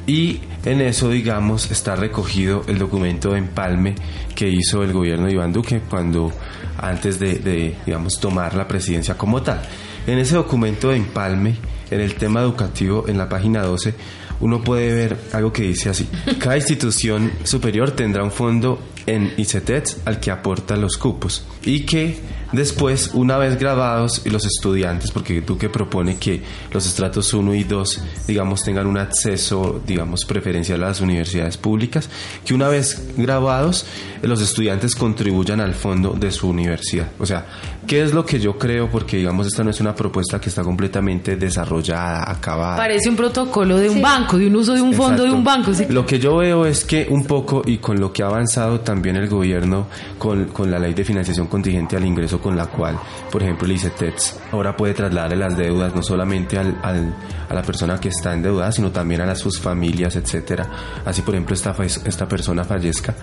[0.07, 3.95] Y en eso, digamos, está recogido el documento de empalme
[4.35, 6.33] que hizo el gobierno de Iván Duque cuando,
[6.79, 9.63] antes de, de, digamos, tomar la presidencia como tal.
[10.07, 11.57] En ese documento de empalme,
[11.91, 13.95] en el tema educativo, en la página 12,
[14.41, 16.09] uno puede ver algo que dice así.
[16.39, 22.19] Cada institución superior tendrá un fondo en ICETEX al que aporta los cupos y que
[22.53, 27.65] después, una vez grabados, y los estudiantes, porque Duque propone que los estratos 1 y
[27.65, 32.09] 2, digamos, tengan un acceso, digamos, preferencial a las universidades públicas,
[32.45, 33.87] que una vez grabados,
[34.23, 37.09] los estudiantes contribuyan al fondo de su universidad.
[37.19, 37.47] O sea,
[37.87, 38.91] ¿qué es lo que yo creo?
[38.91, 42.77] Porque, digamos, esta no es una propuesta que está completamente desarrollada, acabada.
[42.77, 45.73] Parece un protocolo de un banco, de un uso de un fondo de un banco.
[45.75, 45.87] ¿sí?
[45.89, 49.17] Lo que yo veo es que un poco, y con lo que ha avanzado también
[49.17, 49.87] el gobierno
[50.19, 52.99] con, con la ley de financiación contingente al ingreso, con la cual,
[53.31, 56.65] por ejemplo, el ICETEX ahora puede trasladarle las deudas no solamente a
[57.55, 60.69] la persona que está endeudada, sino también a las, sus familias, etcétera.
[61.05, 63.15] Así, por ejemplo, esta, persona fallezca.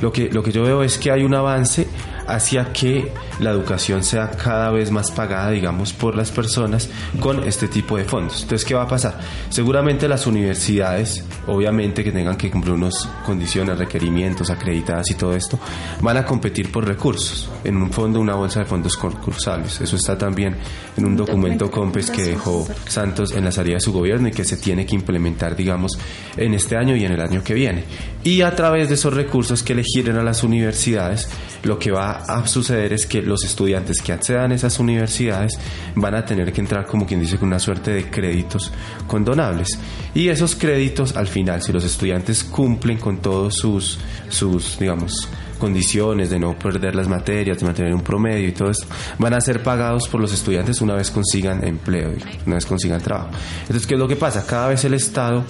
[0.00, 1.86] Lo que, lo que yo veo es que hay un avance
[2.26, 6.88] hacia que la educación sea cada vez más pagada, digamos, por las personas
[7.20, 8.42] con este tipo de fondos.
[8.42, 9.18] Entonces, ¿qué va a pasar?
[9.48, 15.58] Seguramente las universidades, obviamente que tengan que cumplir unas condiciones, requerimientos, acreditadas y todo esto,
[16.00, 19.80] van a competir por recursos en un fondo, una bolsa de fondos concursables.
[19.80, 20.56] Eso está también
[20.96, 24.44] en un documento COMPES que dejó Santos en la salida de su gobierno y que
[24.44, 25.98] se tiene que implementar, digamos,
[26.36, 27.84] en este año y en el año que viene.
[28.22, 31.28] Y a través de esos recursos que le giren a las universidades,
[31.62, 35.58] lo que va a suceder es que los estudiantes que accedan a esas universidades
[35.94, 38.72] van a tener que entrar, como quien dice, con una suerte de créditos
[39.06, 39.68] condonables.
[40.14, 43.98] Y esos créditos, al final, si los estudiantes cumplen con todos sus,
[44.28, 48.86] sus digamos, condiciones de no perder las materias, de mantener un promedio y todo esto,
[49.18, 52.12] van a ser pagados por los estudiantes una vez consigan empleo,
[52.46, 53.30] una vez consigan trabajo.
[53.62, 54.46] Entonces, ¿qué es lo que pasa?
[54.46, 55.44] Cada vez el Estado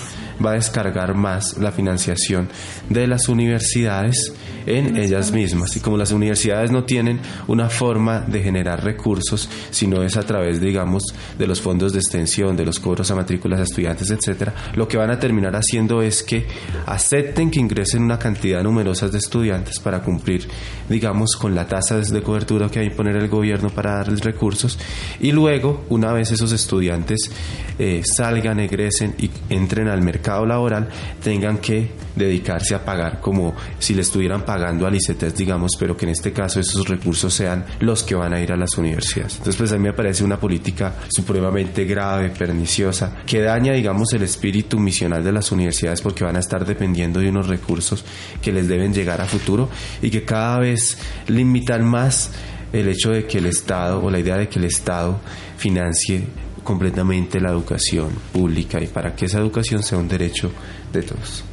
[0.44, 2.48] va a descargar más la financiación
[2.88, 4.32] de las universidades
[4.66, 5.76] en ellas mismas.
[5.76, 10.60] Y como las universidades no tienen una forma de generar recursos, sino es a través,
[10.60, 11.04] digamos,
[11.38, 14.96] de los fondos de extensión, de los cobros a matrículas a estudiantes, etcétera, lo que
[14.96, 16.46] van a terminar haciendo es que
[16.86, 20.48] acepten que ingresen una cantidad numerosa de estudiantes para cumplir,
[20.88, 24.78] digamos, con la tasa de cobertura que va a imponer el gobierno para darles recursos
[25.20, 27.30] y luego, una vez esos estudiantes
[27.78, 30.88] eh, salgan, egresen y entren al mercado laboral,
[31.22, 36.06] tengan que dedicarse a pagar como si le estuvieran pagando al ICETEX, digamos, pero que
[36.06, 39.34] en este caso esos recursos sean los que van a ir a las universidades.
[39.34, 44.22] Entonces, pues a mí me parece una política supremamente grave, perniciosa, que daña, digamos, el
[44.22, 48.04] espíritu misional de las universidades porque van a estar dependiendo de unos recursos
[48.42, 49.68] que les deben llegar a futuro
[50.02, 52.30] y que cada vez limitan más
[52.72, 55.20] el hecho de que el Estado o la idea de que el Estado
[55.56, 56.24] financie
[56.66, 60.50] completamente la educación pública y para que esa educación sea un derecho
[60.92, 61.44] de todos.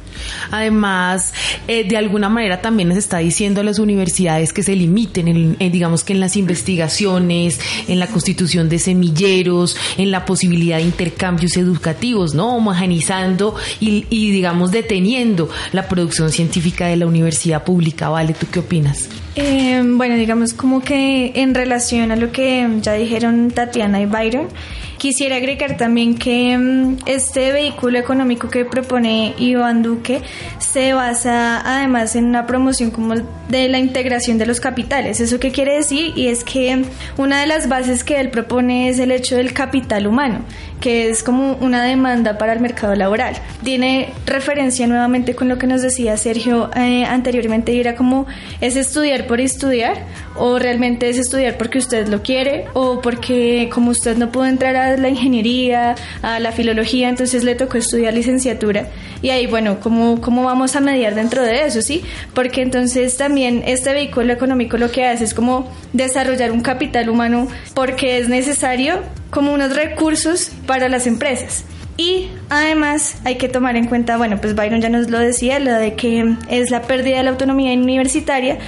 [0.50, 1.32] Además,
[1.66, 5.56] eh, de alguna manera también les está diciendo a las universidades que se limiten, en,
[5.58, 10.84] en, digamos que en las investigaciones, en la constitución de semilleros, en la posibilidad de
[10.84, 12.56] intercambios educativos, ¿no?
[12.56, 18.08] Homogenizando y, y digamos deteniendo la producción científica de la universidad pública.
[18.08, 19.08] Vale, ¿tú qué opinas?
[19.36, 24.46] Eh, bueno, digamos como que en relación a lo que ya dijeron Tatiana y Byron,
[25.04, 30.22] quisiera agregar también que mm, este vehículo económico que propone Iván Duque
[30.58, 33.14] se basa además en una promoción como
[33.50, 35.20] de la integración de los capitales.
[35.20, 36.14] ¿Eso qué quiere decir?
[36.16, 36.86] Y es que
[37.18, 40.38] una de las bases que él propone es el hecho del capital humano,
[40.80, 43.34] que es como una demanda para el mercado laboral.
[43.62, 48.26] Tiene referencia nuevamente con lo que nos decía Sergio eh, anteriormente y era como
[48.60, 50.04] es estudiar por estudiar
[50.36, 54.76] o realmente es estudiar porque usted lo quiere o porque como usted no pudo entrar
[54.76, 58.88] a la ingeniería, a la filología, entonces le tocó estudiar licenciatura
[59.22, 61.80] y ahí bueno, ¿cómo, cómo vamos a mediar dentro de eso?
[61.80, 62.04] ¿sí?
[62.34, 67.48] Porque entonces también este vehículo económico lo que hace es como desarrollar un capital humano
[67.74, 69.00] porque es necesario
[69.34, 71.64] como unos recursos para las empresas.
[71.96, 75.72] Y además hay que tomar en cuenta, bueno, pues Byron ya nos lo decía, lo
[75.72, 78.58] de que es la pérdida de la autonomía universitaria,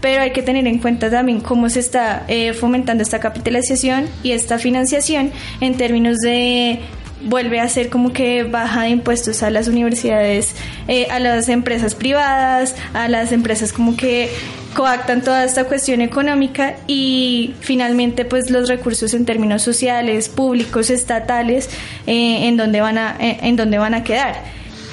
[0.00, 4.32] pero hay que tener en cuenta también cómo se está eh, fomentando esta capitalización y
[4.32, 6.80] esta financiación en términos de
[7.24, 10.54] vuelve a ser como que baja de impuestos a las universidades,
[10.88, 14.30] eh, a las empresas privadas, a las empresas como que
[14.74, 21.70] coactan toda esta cuestión económica y finalmente pues los recursos en términos sociales, públicos, estatales,
[22.06, 24.42] eh, en donde van a, eh, en donde van a quedar.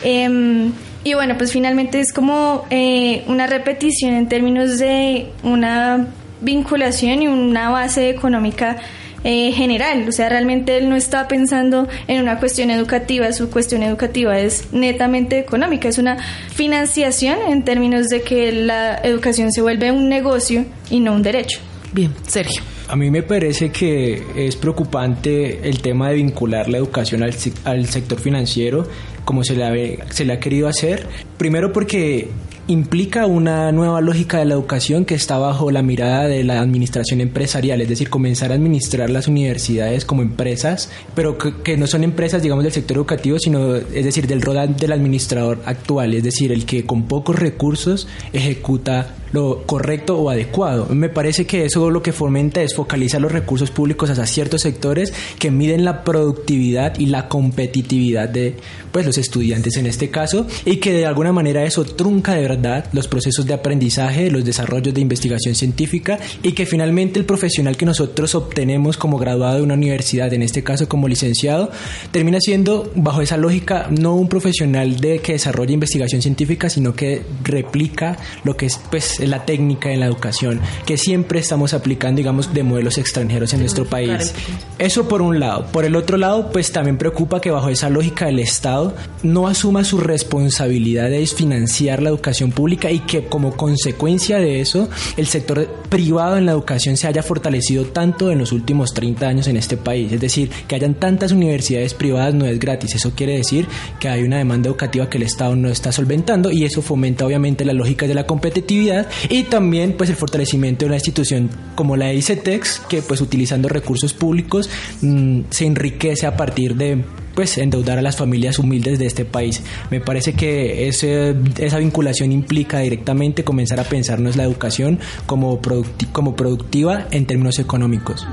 [0.04, 0.72] Em,
[1.04, 6.08] y bueno, pues finalmente es como eh, una repetición en términos de una
[6.42, 8.78] vinculación y una base económica
[9.24, 10.08] eh, general.
[10.08, 14.72] O sea, realmente él no está pensando en una cuestión educativa, su cuestión educativa es
[14.72, 16.18] netamente económica, es una
[16.54, 21.60] financiación en términos de que la educación se vuelve un negocio y no un derecho.
[21.94, 22.62] Bien, Sergio.
[22.88, 27.86] A mí me parece que es preocupante el tema de vincular la educación al, al
[27.86, 28.88] sector financiero
[29.26, 31.08] como se le, ha, se le ha querido hacer.
[31.38, 32.30] Primero porque
[32.72, 37.22] implica una nueva lógica de la educación que está bajo la mirada de la administración
[37.22, 42.42] empresarial, es decir, comenzar a administrar las universidades como empresas, pero que, no son empresas,
[42.42, 46.66] digamos, del sector educativo, sino, es decir, del rol del administrador actual, es decir, el
[46.66, 50.88] que con pocos recursos ejecuta lo correcto o adecuado.
[50.94, 55.14] Me parece que eso lo que fomenta es focalizar los recursos públicos hacia ciertos sectores
[55.40, 58.56] que miden la productividad y la competitividad de
[58.92, 62.86] pues los estudiantes en este caso y que de alguna manera eso trunca de verdad
[62.92, 67.86] los procesos de aprendizaje, los desarrollos de investigación científica y que finalmente el profesional que
[67.86, 71.72] nosotros obtenemos como graduado de una universidad, en este caso como licenciado,
[72.12, 77.22] termina siendo bajo esa lógica no un profesional de que desarrolla investigación científica, sino que
[77.44, 82.54] replica lo que es pues la técnica en la educación que siempre estamos aplicando, digamos,
[82.54, 84.34] de modelos extranjeros en nuestro país.
[84.78, 85.68] Eso por un lado.
[85.72, 89.84] Por el otro lado, pues también preocupa que bajo esa lógica del Estado no asuma
[89.84, 95.68] su responsabilidad de financiar la educación pública y que como consecuencia de eso el sector
[95.90, 99.78] privado en la educación se haya fortalecido tanto en los últimos 30 años en este
[99.78, 100.12] país.
[100.12, 102.96] Es decir, que hayan tantas universidades privadas no es gratis.
[102.96, 103.68] Eso quiere decir
[104.00, 107.66] que hay una demanda educativa que el Estado no está solventando y eso fomenta obviamente
[107.66, 112.14] las lógicas de la competitividad y también pues el fortalecimiento de una institución como la
[112.14, 114.70] ICETEX que pues utilizando recursos públicos
[115.02, 117.04] mmm, se enriquece a partir de
[117.36, 119.64] pues endeudar a las familias humildes de este país.
[119.90, 126.06] Me parece que ese, esa vinculación implica directamente comenzar a pensarnos la educación como, producti
[126.08, 128.28] como productiva en términos económicos.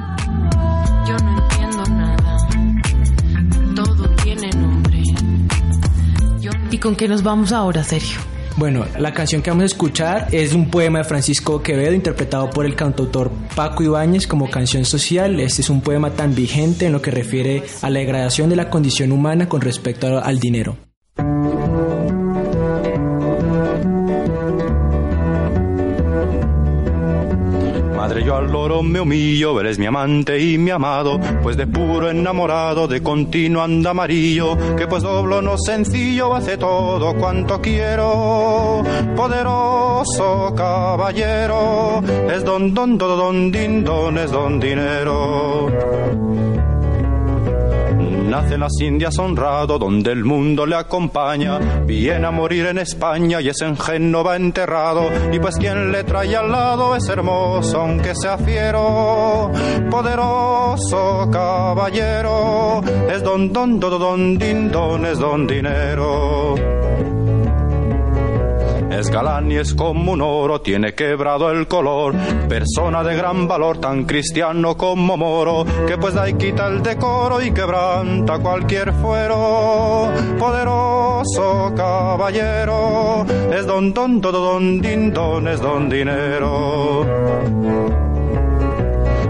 [1.07, 2.37] Yo no entiendo nada.
[3.75, 5.03] Todo tiene nombre.
[6.41, 8.19] Yo no ¿Y con qué nos vamos ahora, Sergio?
[8.59, 12.67] Bueno, la canción que vamos a escuchar es un poema de Francisco Quevedo interpretado por
[12.67, 15.39] el cantautor Paco Ibáñez como canción social.
[15.39, 18.69] Este es un poema tan vigente en lo que refiere a la degradación de la
[18.69, 20.88] condición humana con respecto al dinero.
[28.51, 33.63] Loro me humillo, eres mi amante y mi amado, pues de puro enamorado, de continuo
[33.63, 38.83] anda amarillo, que pues doblo no sencillo, hace todo cuanto quiero.
[39.17, 45.69] Poderoso caballero, es don don don don din don es don dinero.
[48.39, 51.59] Nace en las Indias honrado, donde el mundo le acompaña.
[51.85, 55.11] Viene a morir en España y es en Génova enterrado.
[55.33, 59.51] Y pues quien le trae al lado es hermoso, aunque sea fiero.
[59.91, 62.81] Poderoso caballero,
[63.11, 66.88] es don don don don din don, es don dinero.
[68.91, 72.15] Es galán y es como un oro, tiene quebrado el color.
[72.49, 77.43] Persona de gran valor, tan cristiano como moro, que pues da y quita el decoro
[77.43, 80.11] y quebranta cualquier fuero.
[80.39, 85.13] Poderoso caballero, es don don don don din
[85.47, 88.08] es don dinero.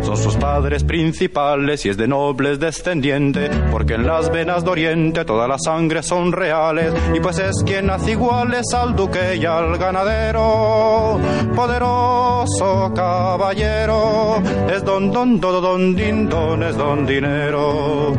[0.09, 5.27] Son sus padres principales y es de nobles descendiente, porque en las venas de Oriente
[5.27, 9.77] todas las sangres son reales, y pues es quien hace iguales al duque y al
[9.77, 11.21] ganadero.
[11.55, 14.43] Poderoso caballero,
[14.75, 18.15] es don don don don don, es don dinero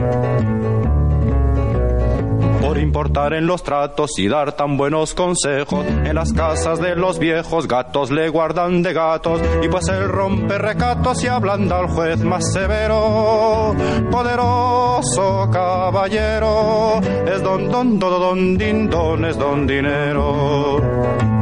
[2.70, 5.84] por importar en los tratos y dar tan buenos consejos.
[5.88, 10.55] En las casas de los viejos gatos le guardan de gatos y pues él rompe
[10.59, 13.76] recatos y ablanda al juez más severo.
[14.11, 21.39] Poderoso caballero, es don don don don din don, es don dinero.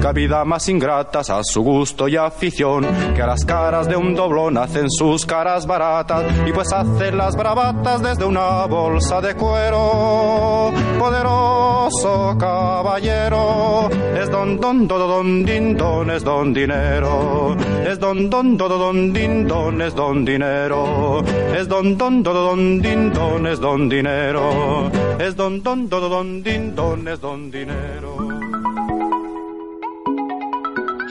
[0.00, 4.14] Nunca vida más ingratas a su gusto y afición, que a las caras de un
[4.14, 10.72] doblón hacen sus caras baratas y pues hacen las bravatas desde una bolsa de cuero.
[10.98, 17.54] Poderoso caballero, es don don don don din don, es don dinero.
[17.86, 21.22] Es don don don don din don, es don dinero.
[21.54, 24.90] Es don don don don din don, es don dinero.
[25.18, 28.19] Es don don don don din don, es don dinero.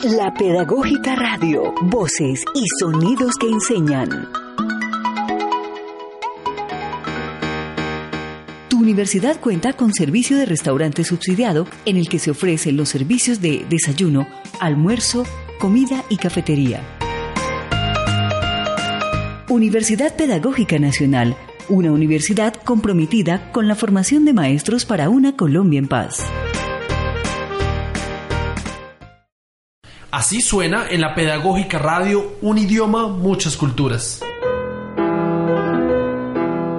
[0.03, 4.29] La Pedagógica Radio, voces y sonidos que enseñan.
[8.69, 13.41] Tu universidad cuenta con servicio de restaurante subsidiado en el que se ofrecen los servicios
[13.41, 14.25] de desayuno,
[14.61, 15.25] almuerzo,
[15.59, 16.81] comida y cafetería.
[19.49, 21.35] Universidad Pedagógica Nacional,
[21.67, 26.25] una universidad comprometida con la formación de maestros para una Colombia en paz.
[30.11, 34.21] Así suena en la Pedagógica Radio un idioma, muchas culturas.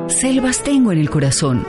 [0.09, 1.65] Selvas tengo en el corazón,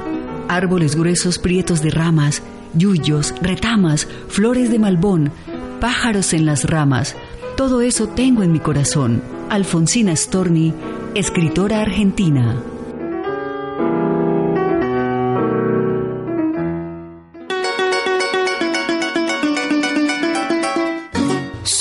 [0.49, 2.41] árboles gruesos prietos de ramas,
[2.73, 5.31] yuyos, retamas, flores de malbón,
[5.79, 7.15] pájaros en las ramas.
[7.55, 9.21] Todo eso tengo en mi corazón.
[9.49, 10.73] Alfonsina Storni,
[11.13, 12.70] escritora argentina.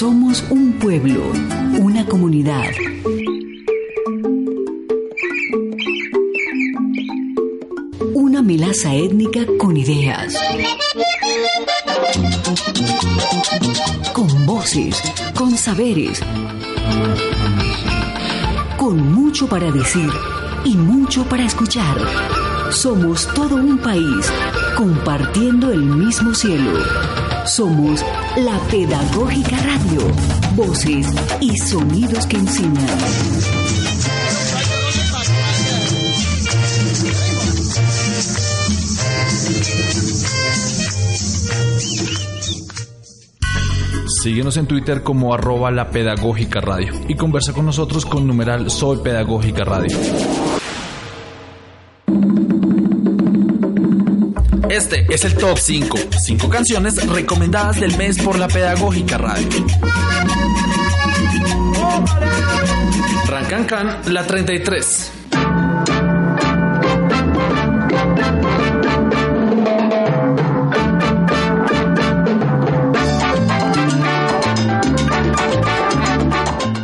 [0.00, 1.30] Somos un pueblo,
[1.78, 2.70] una comunidad.
[8.14, 10.34] Una melaza étnica con ideas.
[14.14, 15.02] Con voces,
[15.34, 16.22] con saberes.
[18.78, 20.08] Con mucho para decir
[20.64, 21.98] y mucho para escuchar.
[22.70, 24.32] Somos todo un país
[24.78, 26.72] compartiendo el mismo cielo.
[27.44, 28.02] Somos
[28.36, 30.00] la Pedagógica Radio.
[30.54, 31.06] Voces
[31.40, 32.86] y sonidos que enseñan.
[44.22, 48.98] Síguenos en Twitter como arroba la pedagógica radio y conversa con nosotros con numeral Soy
[48.98, 49.96] Pedagógica Radio.
[55.10, 55.98] Es el top 5.
[56.18, 59.48] 5 canciones recomendadas del mes por la Pedagógica Radio.
[63.26, 65.12] Rancancan, la 33.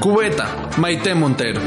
[0.00, 1.60] Cubeta, Maite Montero.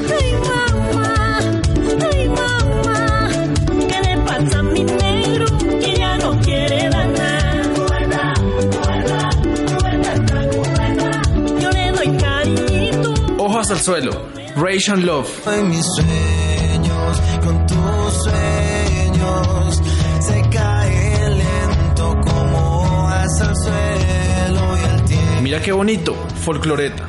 [13.80, 14.12] Al suelo,
[14.58, 15.30] Rage and Love.
[15.48, 19.82] En mis sueños, con tus sueños,
[20.20, 25.42] se cae lento como hojas al suelo y el tiempo.
[25.42, 27.08] Mira qué bonito, Folcloreta.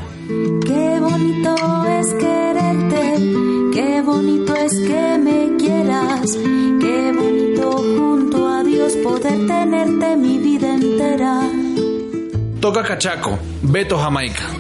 [0.65, 3.17] Qué bonito es quererte,
[3.75, 6.39] qué bonito es que me quieras,
[6.81, 11.51] qué bonito junto a Dios poder tenerte mi vida entera.
[12.61, 14.60] Toca Cachaco, Beto Jamaica.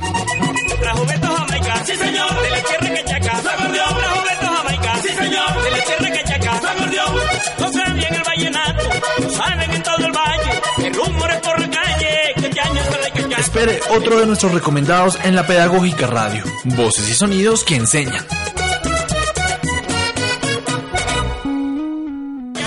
[13.90, 16.42] Otro de nuestros recomendados en la Pedagógica Radio.
[16.64, 18.24] Voces y sonidos que enseñan.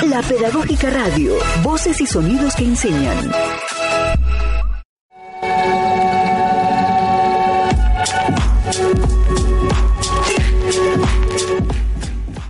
[0.08, 1.34] La Pedagógica Radio.
[1.64, 3.32] Voces y sonidos que enseñan.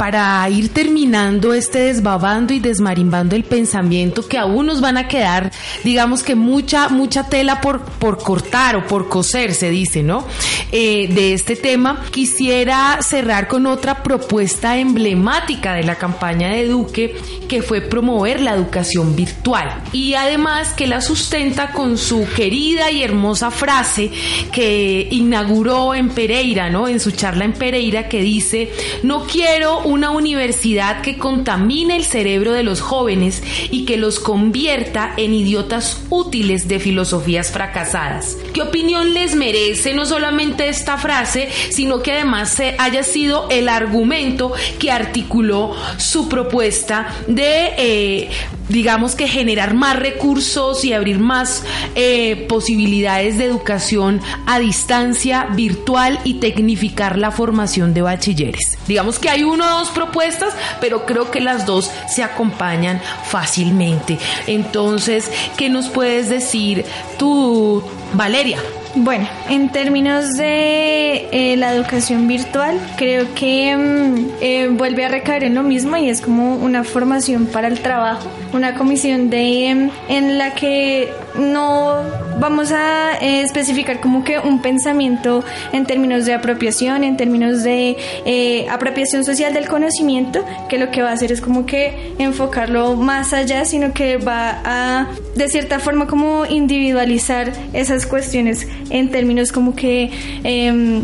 [0.03, 5.49] Para ir terminando este desbabando y desmarimbando el pensamiento que aún nos van a quedar,
[5.85, 10.27] digamos que mucha, mucha tela por, por cortar o por coser, se dice, ¿no?
[10.73, 17.15] Eh, de este tema, quisiera cerrar con otra propuesta emblemática de la campaña de Duque,
[17.47, 19.83] que fue promover la educación virtual.
[19.93, 24.11] Y además que la sustenta con su querida y hermosa frase
[24.51, 26.89] que inauguró en Pereira, ¿no?
[26.89, 28.69] En su charla en Pereira, que dice,
[29.03, 35.13] no quiero una universidad que contamine el cerebro de los jóvenes y que los convierta
[35.17, 38.37] en idiotas útiles de filosofías fracasadas.
[38.53, 43.69] ¿Qué opinión les merece no solamente esta frase, sino que además se haya sido el
[43.69, 48.29] argumento que articuló su propuesta de, eh,
[48.69, 51.63] digamos que generar más recursos y abrir más
[51.95, 58.77] eh, posibilidades de educación a distancia, virtual y tecnificar la formación de bachilleres?
[58.87, 64.17] Digamos que hay uno propuestas, pero creo que las dos se acompañan fácilmente.
[64.47, 66.85] Entonces, ¿qué nos puedes decir
[67.17, 68.59] tú, Valeria?
[68.95, 75.45] Bueno, en términos de eh, la educación virtual, creo que mm, eh, vuelve a recaer
[75.45, 80.11] en lo mismo y es como una formación para el trabajo, una comisión de mm,
[80.11, 82.03] en la que no
[82.39, 87.97] vamos a eh, especificar como que un pensamiento en términos de apropiación, en términos de
[88.25, 92.95] eh, apropiación social del conocimiento, que lo que va a hacer es como que enfocarlo
[92.95, 99.51] más allá, sino que va a de cierta forma como individualizar esas cuestiones en términos
[99.51, 100.11] como que
[100.43, 101.03] em,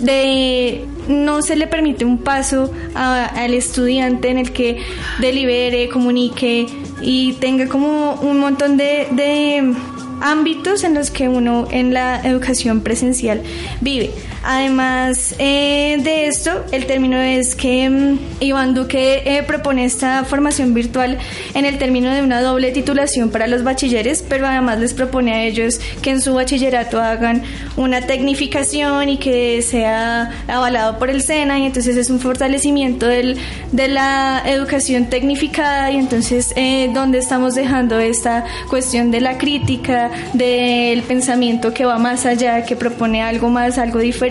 [0.00, 4.78] de no se le permite un paso al estudiante en el que
[5.18, 6.66] delibere, comunique
[7.00, 9.74] y tenga como un montón de, de
[10.20, 13.42] ámbitos en los que uno en la educación presencial
[13.80, 14.10] vive.
[14.42, 20.72] Además eh, de esto, el término es que mm, Iván Duque eh, propone esta formación
[20.72, 21.18] virtual
[21.54, 25.42] en el término de una doble titulación para los bachilleres, pero además les propone a
[25.44, 27.42] ellos que en su bachillerato hagan
[27.76, 33.36] una tecnificación y que sea avalado por el SENA y entonces es un fortalecimiento del,
[33.72, 40.10] de la educación tecnificada y entonces eh, donde estamos dejando esta cuestión de la crítica,
[40.32, 44.29] del pensamiento que va más allá, que propone algo más, algo diferente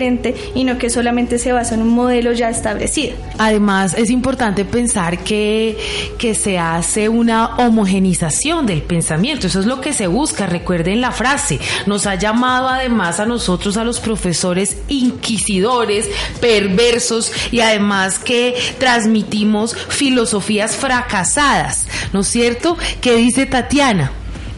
[0.54, 3.14] y no que solamente se basa en un modelo ya establecido.
[3.38, 5.76] Además, es importante pensar que,
[6.18, 9.46] que se hace una homogenización del pensamiento.
[9.46, 10.46] Eso es lo que se busca.
[10.46, 11.58] Recuerden la frase.
[11.86, 16.08] Nos ha llamado además a nosotros, a los profesores inquisidores,
[16.40, 21.86] perversos y además que transmitimos filosofías fracasadas.
[22.12, 22.76] ¿No es cierto?
[23.00, 24.12] ¿Qué dice Tatiana?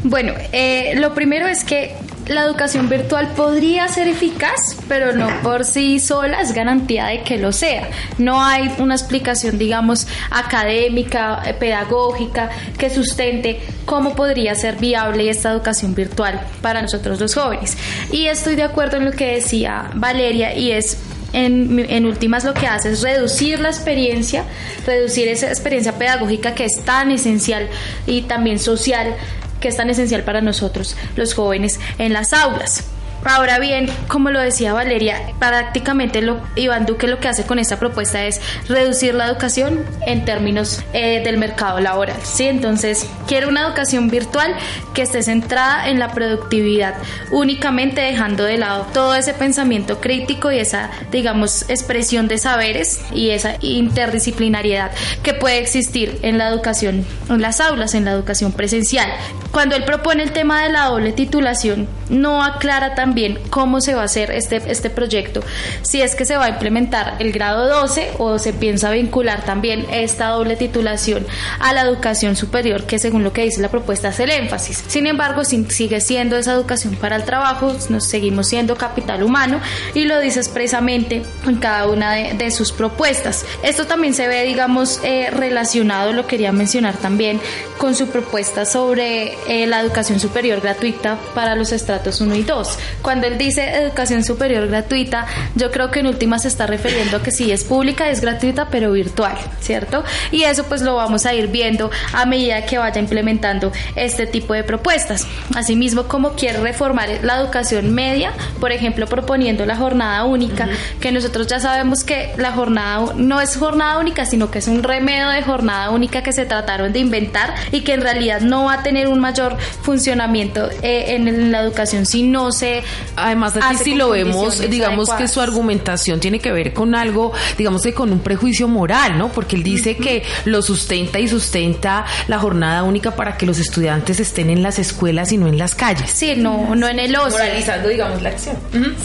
[0.05, 1.95] Bueno, eh, lo primero es que
[2.29, 7.39] la educación virtual podría ser eficaz, pero no por sí sola es garantía de que
[7.39, 7.89] lo sea.
[8.18, 15.51] No hay una explicación, digamos, académica, eh, pedagógica, que sustente cómo podría ser viable esta
[15.51, 17.77] educación virtual para nosotros los jóvenes.
[18.12, 20.99] Y estoy de acuerdo en lo que decía Valeria y es
[21.33, 24.45] en, en, últimas lo que hace es reducir la experiencia,
[24.87, 27.68] reducir esa experiencia pedagógica que es tan esencial
[28.07, 29.16] y también social,
[29.63, 32.85] que es tan esencial para nosotros los jóvenes en las aulas.
[33.25, 37.79] Ahora bien, como lo decía Valeria, prácticamente lo, Iván Duque lo que hace con esta
[37.79, 42.16] propuesta es reducir la educación en términos eh, del mercado laboral.
[42.25, 42.47] ¿sí?
[42.47, 44.55] Entonces, quiere una educación virtual
[44.93, 46.95] que esté centrada en la productividad,
[47.31, 53.31] únicamente dejando de lado todo ese pensamiento crítico y esa, digamos, expresión de saberes y
[53.31, 54.91] esa interdisciplinariedad
[55.23, 59.09] que puede existir en la educación, en las aulas, en la educación presencial.
[59.53, 64.03] Cuando él propone el tema de la doble titulación, no aclara también cómo se va
[64.03, 65.41] a hacer este, este proyecto,
[65.83, 69.87] si es que se va a implementar el grado 12 o se piensa vincular también
[69.91, 71.27] esta doble titulación
[71.59, 74.85] a la educación superior, que según lo que dice la propuesta es el énfasis.
[74.87, 79.61] Sin embargo, si sigue siendo esa educación para el trabajo, nos seguimos siendo capital humano
[79.95, 83.45] y lo dice expresamente en cada una de, de sus propuestas.
[83.63, 87.41] Esto también se ve, digamos, eh, relacionado, lo quería mencionar también,
[87.79, 92.42] con su propuesta sobre eh, la educación superior gratuita para los estratos estratos 1 y
[92.42, 92.78] 2.
[93.00, 97.22] Cuando él dice educación superior gratuita, yo creo que en última se está refiriendo a
[97.22, 100.05] que si es pública es gratuita pero virtual, ¿cierto?
[100.30, 104.55] Y eso pues lo vamos a ir viendo a medida que vaya implementando este tipo
[104.55, 105.26] de propuestas.
[105.55, 110.68] Asimismo, como quiere reformar la educación media, por ejemplo, proponiendo la jornada única,
[111.00, 114.82] que nosotros ya sabemos que la jornada no es jornada única, sino que es un
[114.82, 118.74] remedio de jornada única que se trataron de inventar y que en realidad no va
[118.74, 122.82] a tener un mayor funcionamiento eh, en la educación si no se
[123.16, 127.82] Además, hace si lo vemos, digamos que su argumentación tiene que ver con algo, digamos
[127.82, 129.30] que con un prejuicio moral, ¿no?
[129.30, 134.20] Porque él dice que lo sustenta y sustenta la jornada única para que los estudiantes
[134.20, 136.11] estén en las escuelas y no en las calles.
[136.11, 137.30] Sí, no, no en el ocio.
[137.32, 138.57] Moralizando, digamos, la acción.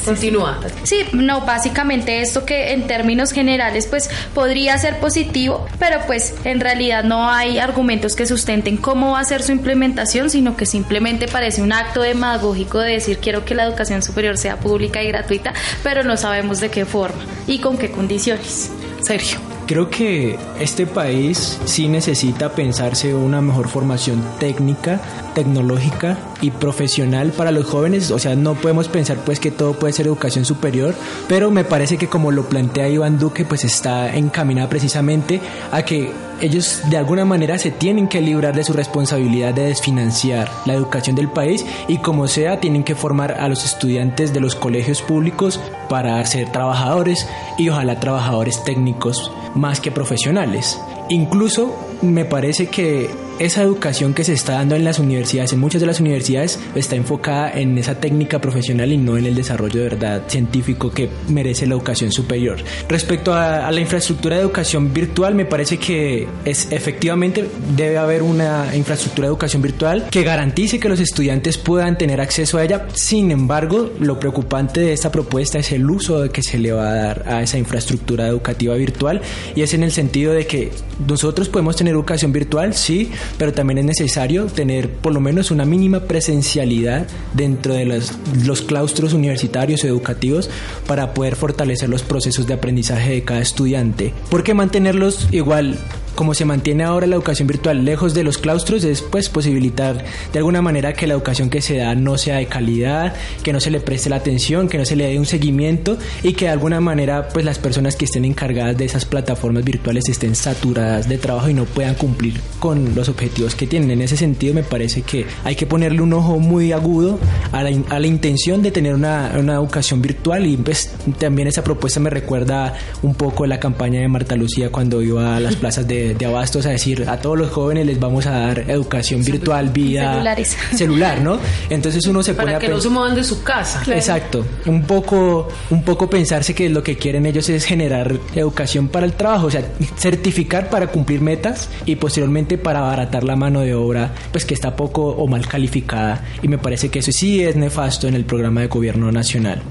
[0.05, 0.59] Continúa.
[0.83, 6.59] Sí, no, básicamente esto que en términos generales pues podría ser positivo, pero pues en
[6.59, 11.27] realidad no hay argumentos que sustenten cómo va a ser su implementación, sino que simplemente
[11.27, 15.53] parece un acto demagógico de decir quiero que la educación superior sea pública y gratuita,
[15.83, 18.71] pero no sabemos de qué forma y con qué condiciones.
[19.01, 19.56] Sergio.
[19.67, 25.01] Creo que este país sí necesita pensarse una mejor formación técnica,
[25.35, 28.09] tecnológica y profesional para los jóvenes.
[28.11, 30.95] O sea, no podemos pensar pues que todo puede ser educación superior,
[31.27, 35.41] pero me parece que como lo plantea Iván Duque, pues está encaminada precisamente
[35.73, 40.49] a que ellos de alguna manera se tienen que librar de su responsabilidad de desfinanciar
[40.65, 44.55] la educación del país y como sea tienen que formar a los estudiantes de los
[44.55, 45.59] colegios públicos
[45.89, 50.79] para ser trabajadores y ojalá trabajadores técnicos más que profesionales.
[51.09, 55.81] Incluso me parece que esa educación que se está dando en las universidades, en muchas
[55.81, 59.89] de las universidades, está enfocada en esa técnica profesional y no en el desarrollo de
[59.89, 62.57] verdad científico que merece la educación superior.
[62.87, 68.23] Respecto a, a la infraestructura de educación virtual, me parece que es efectivamente debe haber
[68.23, 72.87] una infraestructura de educación virtual que garantice que los estudiantes puedan tener acceso a ella.
[72.93, 76.95] Sin embargo, lo preocupante de esta propuesta es el uso que se le va a
[76.95, 79.21] dar a esa infraestructura educativa virtual
[79.55, 80.71] y es en el sentido de que
[81.07, 85.65] nosotros podemos tener educación virtual, sí, pero también es necesario tener por lo menos una
[85.65, 88.13] mínima presencialidad dentro de los,
[88.45, 90.49] los claustros universitarios o educativos
[90.87, 94.13] para poder fortalecer los procesos de aprendizaje de cada estudiante.
[94.29, 95.77] Porque mantenerlos igual
[96.17, 100.03] como se mantiene ahora la educación virtual lejos de los claustros es pues posibilitar
[100.33, 103.13] de alguna manera que la educación que se da no sea de calidad,
[103.43, 106.33] que no se le preste la atención, que no se le dé un seguimiento y
[106.33, 110.33] que de alguna manera pues las personas que estén encargadas de esas plataformas virtuales estén
[110.33, 113.91] saturadas de trabajo y no puedan cumplir con los que tienen.
[113.91, 117.19] En ese sentido me parece que hay que ponerle un ojo muy agudo
[117.51, 121.63] a la, a la intención de tener una, una educación virtual y pues también esa
[121.63, 125.87] propuesta me recuerda un poco la campaña de Marta Lucía cuando iba a las plazas
[125.87, 129.69] de, de abastos a decir a todos los jóvenes les vamos a dar educación virtual
[129.69, 130.57] vía Celulares.
[130.75, 131.39] celular, ¿no?
[131.69, 133.81] Entonces uno se pone Para a que no pens- se muevan de su casa.
[133.87, 139.05] Exacto, un poco, un poco pensarse que lo que quieren ellos es generar educación para
[139.05, 139.63] el trabajo, o sea,
[139.97, 144.75] certificar para cumplir metas y posteriormente para abaratar la mano de obra, pues que está
[144.75, 148.61] poco o mal calificada y me parece que eso sí es nefasto en el programa
[148.61, 149.61] de gobierno nacional.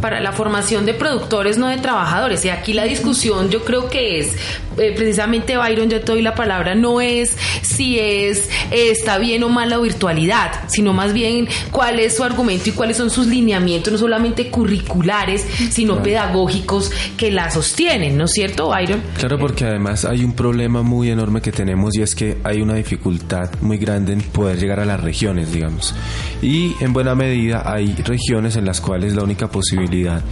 [0.00, 2.44] para la formación de productores, no de trabajadores.
[2.44, 4.36] Y aquí la discusión yo creo que es,
[4.78, 9.42] eh, precisamente Byron, yo te doy la palabra, no es si es, eh, está bien
[9.44, 13.26] o mal la virtualidad, sino más bien cuál es su argumento y cuáles son sus
[13.26, 19.02] lineamientos, no solamente curriculares, sino pedagógicos que la sostienen, ¿no es cierto, Byron?
[19.18, 22.74] Claro, porque además hay un problema muy enorme que tenemos y es que hay una
[22.82, 25.94] dificultad muy grande en poder llegar a las regiones, digamos.
[26.40, 30.22] Y en buena medida hay regiones en las cuales la única posibilidad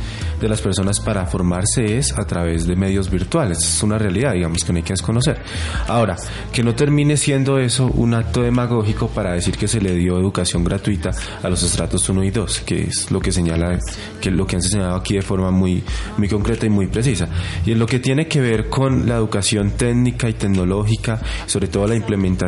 [0.41, 3.59] de las personas para formarse es a través de medios virtuales.
[3.59, 5.41] Es una realidad, digamos, que no hay que desconocer.
[5.87, 6.17] Ahora,
[6.53, 10.65] que no termine siendo eso un acto demagógico para decir que se le dio educación
[10.65, 11.11] gratuita
[11.43, 13.79] a los estratos 1 y 2, que es lo que señala,
[14.21, 15.83] que es lo que han señalado aquí de forma muy,
[16.17, 17.29] muy concreta y muy precisa.
[17.65, 21.87] Y en lo que tiene que ver con la educación técnica y tecnológica, sobre todo
[21.87, 22.40] la implementación,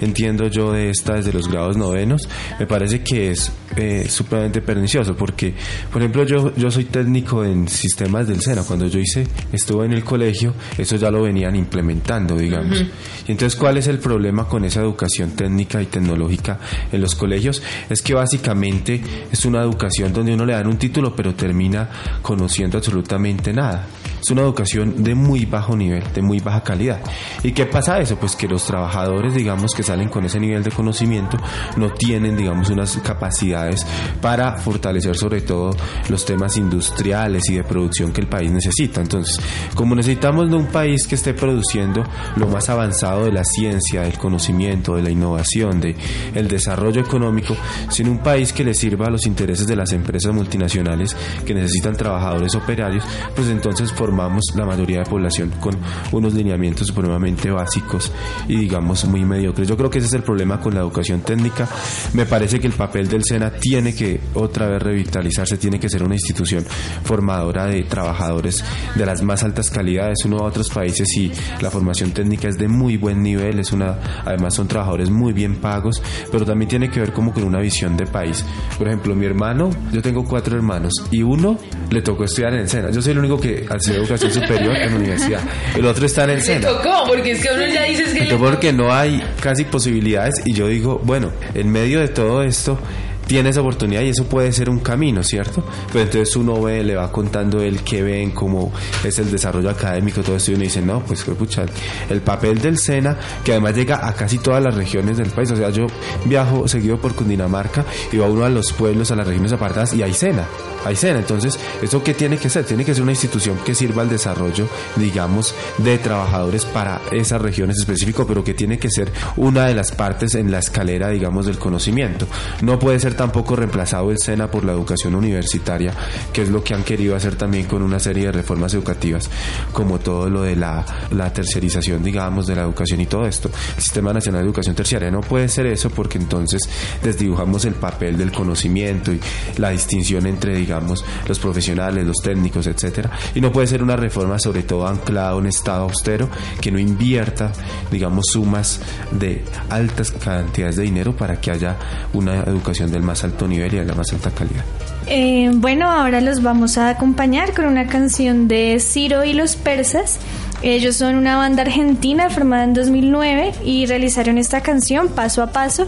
[0.00, 5.16] entiendo yo, de esta desde los grados novenos, me parece que es eh, supremamente pernicioso,
[5.16, 5.54] porque,
[5.92, 8.62] por ejemplo, yo, yo soy técnico en sistemas del SENA.
[8.62, 12.80] Cuando yo hice, estuve en el colegio, eso ya lo venían implementando, digamos.
[13.26, 16.58] Y entonces, ¿cuál es el problema con esa educación técnica y tecnológica
[16.92, 17.62] en los colegios?
[17.88, 19.00] Es que básicamente
[19.30, 21.88] es una educación donde uno le dan un título, pero termina
[22.22, 23.86] conociendo absolutamente nada.
[24.22, 27.00] es una educación de muy bajo nivel, de muy baja calidad.
[27.42, 28.16] ¿Y qué pasa eso?
[28.16, 29.03] Pues que los trabajadores,
[29.34, 31.36] digamos, que salen con ese nivel de conocimiento,
[31.76, 33.86] no tienen, digamos, unas capacidades
[34.20, 35.76] para fortalecer sobre todo
[36.08, 39.00] los temas industriales y de producción que el país necesita.
[39.00, 39.38] Entonces,
[39.74, 42.04] como necesitamos de un país que esté produciendo
[42.36, 45.96] lo más avanzado de la ciencia, del conocimiento, de la innovación, de
[46.34, 47.56] el desarrollo económico,
[47.90, 51.96] sino un país que le sirva a los intereses de las empresas multinacionales que necesitan
[51.96, 55.76] trabajadores operarios, pues entonces formamos la mayoría de población con
[56.12, 58.12] unos lineamientos supremamente básicos
[58.48, 59.66] y digamos muy mediocres.
[59.68, 61.68] Yo creo que ese es el problema con la educación técnica.
[62.12, 66.04] Me parece que el papel del SENA tiene que otra vez revitalizarse, tiene que ser
[66.04, 66.64] una institución
[67.04, 68.64] formadora de trabajadores
[68.94, 70.18] de las más altas calidades.
[70.24, 73.98] Uno a otros países y la formación técnica es de muy buen nivel, es una,
[74.24, 77.96] además son trabajadores muy bien pagos, pero también tiene que ver como con una visión
[77.96, 78.44] de país.
[78.78, 81.58] Por ejemplo, mi hermano, yo tengo cuatro hermanos y uno
[81.90, 82.90] le tocó estudiar en el SENA.
[82.90, 85.40] Yo soy el único que ser educación superior en la universidad.
[85.76, 86.68] El otro está en el Le SENA.
[86.68, 90.42] tocó, porque es que uno ya dice es que le porque no hay casi posibilidades
[90.44, 92.78] y yo digo, bueno, en medio de todo esto
[93.26, 95.64] tienes oportunidad y eso puede ser un camino, ¿cierto?
[95.92, 98.72] Pero entonces uno ve, le va contando el que ven, cómo
[99.02, 101.64] es el desarrollo académico, todo esto y uno dice, no, pues pucha,
[102.10, 105.56] el papel del SENA, que además llega a casi todas las regiones del país, o
[105.56, 105.86] sea, yo
[106.24, 110.02] viajo seguido por Cundinamarca y va uno a los pueblos, a las regiones apartadas y
[110.02, 110.46] hay SENA,
[110.84, 112.64] hay SENA, entonces, ¿eso qué tiene que ser?
[112.64, 117.78] Tiene que ser una institución que sirva al desarrollo, digamos, de trabajadores para esas regiones
[117.78, 121.58] específicas, pero que tiene que ser una de las partes en la escalera, digamos, del
[121.58, 122.26] conocimiento.
[122.62, 125.94] No puede ser tampoco reemplazado el SENA por la educación universitaria,
[126.32, 129.30] que es lo que han querido hacer también con una serie de reformas educativas,
[129.72, 133.50] como todo lo de la, la tercerización, digamos, de la educación y todo esto.
[133.76, 136.62] El Sistema Nacional de Educación Terciaria no puede ser eso porque entonces
[137.02, 139.20] desdibujamos el papel del conocimiento y
[139.56, 143.10] la distinción entre, digamos, los profesionales, los técnicos, etcétera.
[143.34, 146.28] Y no puede ser una reforma sobre todo anclada a un Estado austero
[146.60, 147.52] que no invierta,
[147.90, 151.76] digamos, sumas de altas cantidades de dinero para que haya
[152.12, 154.64] una educación del más alto nivel y de la más alta calidad.
[155.06, 160.18] Eh, bueno, ahora los vamos a acompañar con una canción de Ciro y los Persas.
[160.66, 165.86] Ellos son una banda argentina formada en 2009 y realizaron esta canción paso a paso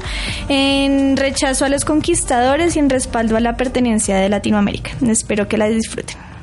[0.51, 4.91] en rechazo a los conquistadores y en respaldo a la pertenencia de Latinoamérica.
[5.09, 6.36] Espero que la disfruten.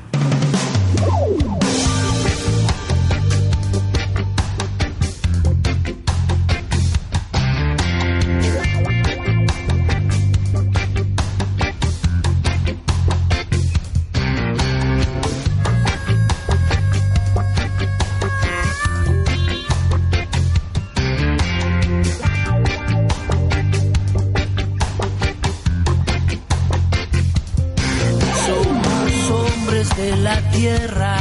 [30.03, 31.15] De la tierra,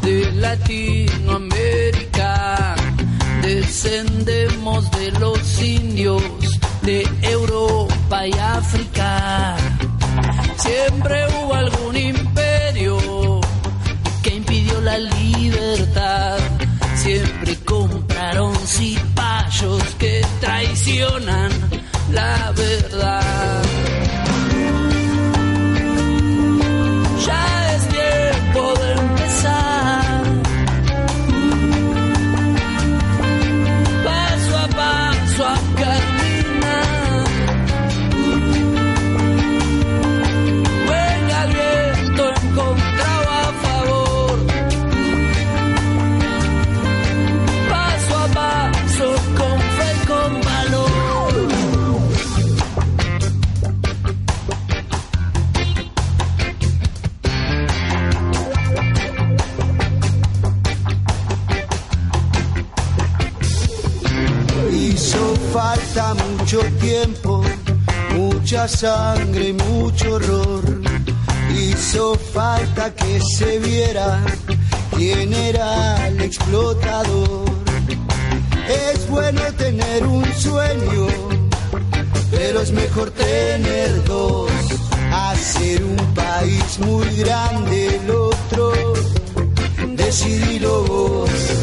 [0.00, 2.74] de Latinoamérica.
[3.42, 6.22] Descendemos de los indios
[6.82, 9.56] de Europa y África.
[10.56, 13.40] Siempre hubo algún imperio
[14.22, 16.38] que impidió la libertad.
[16.94, 21.50] Siempre compraron cipayos que traicionan
[22.12, 23.62] la verdad.
[27.26, 27.61] Ya
[66.52, 67.42] mucho tiempo,
[68.14, 70.82] mucha sangre y mucho horror.
[71.56, 74.22] Hizo falta que se viera
[74.94, 77.50] quién era el explotador.
[78.68, 81.06] Es bueno tener un sueño,
[82.30, 84.50] pero es mejor tener dos.
[85.10, 88.72] Hacer un país muy grande, el otro,
[89.96, 91.61] decidilo vos.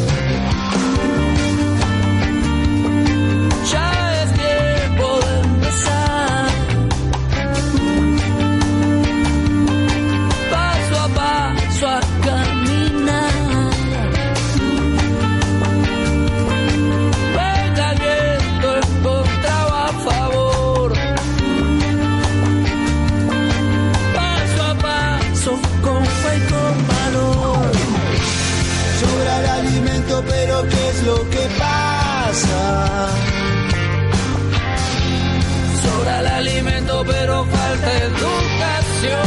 [29.00, 33.08] Sobra el alimento, pero ¿qué es lo que pasa?
[35.82, 39.20] Sobra el alimento, pero falta educación.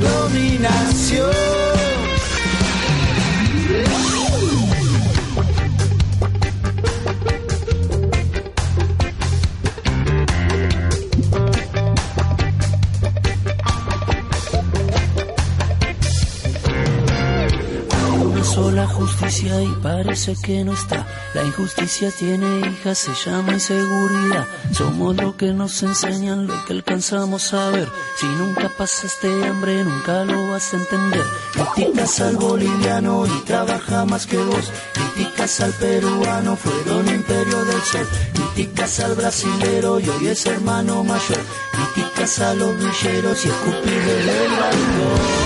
[0.00, 1.49] Dominación.
[19.38, 21.06] Y parece que no está.
[21.34, 24.44] La injusticia tiene hijas, se llama inseguridad.
[24.72, 27.88] Somos lo que nos enseñan, lo que alcanzamos a ver.
[28.18, 31.24] Si nunca pasaste hambre, nunca lo vas a entender.
[31.52, 34.72] Criticas al boliviano y trabaja más que vos.
[34.94, 38.08] Criticas al peruano, fueron imperio del sol.
[38.34, 41.40] Criticas al brasilero y hoy es hermano mayor.
[41.70, 45.39] Criticas a los villeros y escupir del balcón.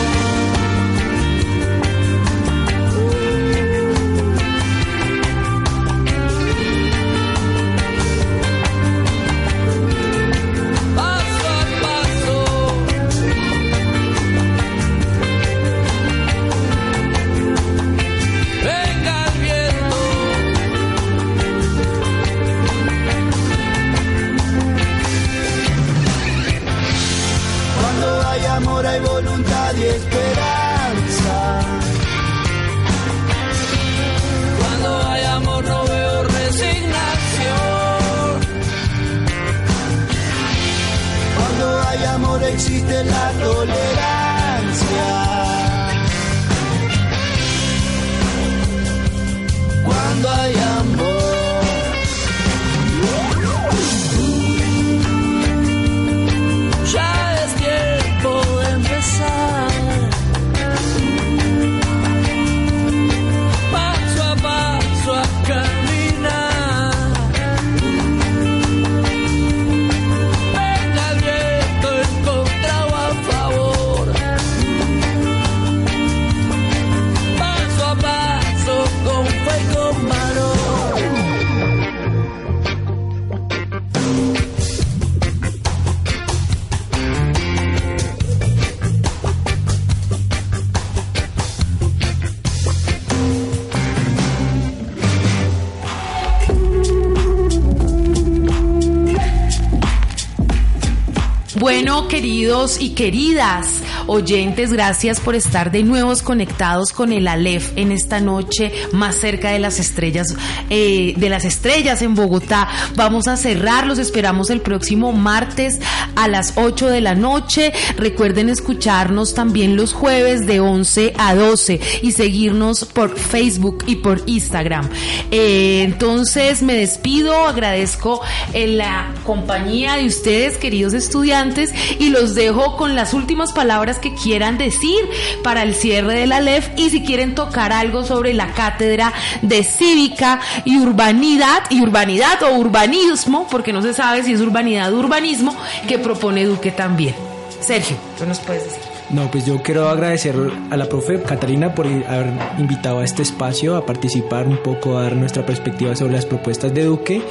[102.44, 103.66] Queridos y queridas
[104.06, 109.50] oyentes, gracias por estar de nuevos conectados con el Aleph en esta noche más cerca
[109.50, 110.36] de las estrellas,
[110.68, 112.68] eh, de las estrellas en Bogotá.
[112.96, 115.80] Vamos a cerrar, los esperamos el próximo martes
[116.16, 117.72] a las 8 de la noche.
[117.96, 124.22] Recuerden escucharnos también los jueves de 11 a 12 y seguirnos por Facebook y por
[124.26, 124.88] Instagram.
[125.30, 128.20] Eh, entonces me despido, agradezco
[128.52, 134.14] eh, la compañía de ustedes, queridos estudiantes, y los dejo con las últimas palabras que
[134.14, 134.98] quieran decir
[135.42, 139.12] para el cierre de la LEF y si quieren tocar algo sobre la cátedra
[139.42, 144.92] de cívica y urbanidad, y urbanidad o urbanismo, porque no se sabe si es urbanidad
[144.92, 145.56] o urbanismo,
[145.88, 147.14] que propone Duque también.
[147.60, 148.80] Sergio, ¿qué nos puedes decir?
[149.10, 150.34] No, pues yo quiero agradecer
[150.70, 155.02] a la profe Catalina por haber invitado a este espacio a participar un poco, a
[155.02, 157.22] dar nuestra perspectiva sobre las propuestas de Duque.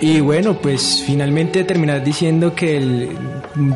[0.00, 3.10] Y bueno, pues finalmente terminar diciendo que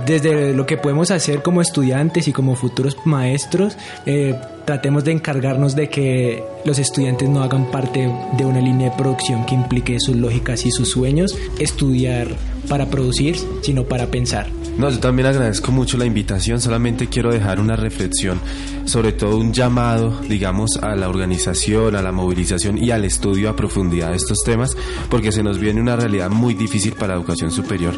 [0.07, 3.77] desde lo que podemos hacer como estudiantes y como futuros maestros,
[4.07, 4.35] eh,
[4.65, 9.45] tratemos de encargarnos de que los estudiantes no hagan parte de una línea de producción
[9.45, 12.29] que implique sus lógicas y sus sueños, estudiar
[12.69, 14.49] para producir, sino para pensar.
[14.79, 18.41] No, yo también agradezco mucho la invitación, solamente quiero dejar una reflexión,
[18.87, 23.57] sobre todo un llamado, digamos, a la organización, a la movilización y al estudio a
[23.57, 24.77] profundidad de estos temas,
[25.11, 27.95] porque se nos viene una realidad muy difícil para la educación superior.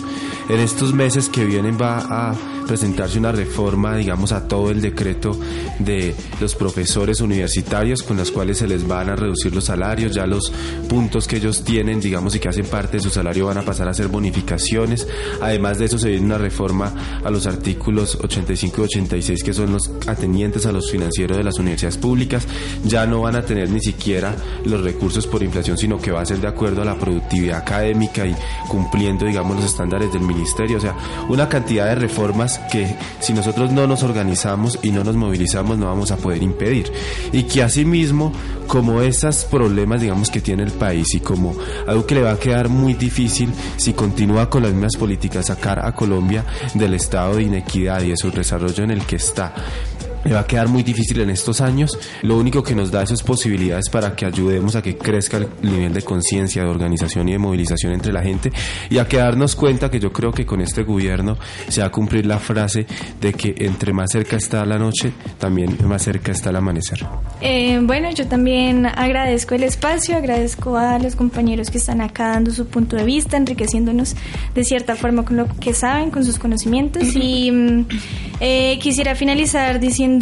[0.51, 2.35] En estos meses que vienen va a
[2.67, 5.39] presentarse una reforma, digamos, a todo el decreto
[5.79, 10.27] de los profesores universitarios con las cuales se les van a reducir los salarios, ya
[10.27, 10.53] los
[10.89, 13.89] puntos que ellos tienen, digamos, y que hacen parte de su salario van a pasar
[13.89, 15.07] a ser bonificaciones.
[15.41, 16.93] Además de eso se viene una reforma
[17.25, 21.59] a los artículos 85 y 86 que son los atenientes a los financieros de las
[21.59, 22.47] universidades públicas.
[22.85, 26.27] Ya no van a tener ni siquiera los recursos por inflación, sino que va a
[26.27, 28.35] ser de acuerdo a la productividad académica y
[28.69, 30.79] cumpliendo, digamos, los estándares del ministerio.
[30.79, 30.97] O sea,
[31.29, 35.87] una cantidad de reformas que si nosotros no nos organizamos y no nos movilizamos no
[35.87, 36.93] vamos a poder impedir.
[37.33, 38.33] Y que asimismo,
[38.67, 41.55] como esos problemas, digamos, que tiene el país y como
[41.87, 45.85] algo que le va a quedar muy difícil si continúa con las mismas políticas, sacar
[45.85, 46.45] a Colombia
[46.75, 49.55] del estado de inequidad y de su desarrollo en el que está
[50.27, 51.99] le va a quedar muy difícil en estos años.
[52.23, 55.49] Lo único que nos da eso es posibilidades para que ayudemos a que crezca el
[55.63, 58.53] nivel de conciencia, de organización y de movilización entre la gente
[58.91, 61.37] y a que darnos cuenta que yo creo que con este gobierno
[61.69, 62.87] se va a cumplir la frase
[63.21, 67.07] de que entre más cerca está la noche, también más cerca está el amanecer.
[67.41, 72.51] Eh, bueno, yo también agradezco el espacio, agradezco a los compañeros que están acá dando
[72.51, 74.17] su punto de vista, enriqueciéndonos
[74.55, 77.05] de cierta forma con lo que saben, con sus conocimientos.
[77.15, 77.87] Y mm,
[78.41, 80.16] eh, quisiera finalizar diciendo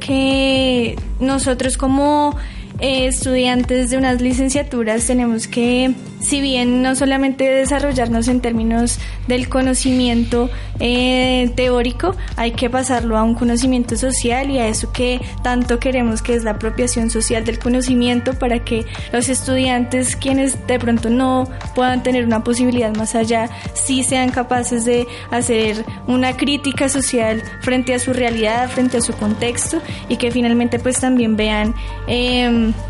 [0.00, 2.36] que nosotros como
[2.78, 8.98] eh, estudiantes de unas licenciaturas tenemos que, si bien no solamente desarrollarnos en términos
[9.28, 15.20] del conocimiento eh, teórico, hay que pasarlo a un conocimiento social y a eso que
[15.42, 20.78] tanto queremos que es la apropiación social del conocimiento para que los estudiantes quienes de
[20.78, 26.90] pronto no puedan tener una posibilidad más allá, sí sean capaces de hacer una crítica
[26.90, 31.74] social frente a su realidad, frente a su contexto y que finalmente pues también vean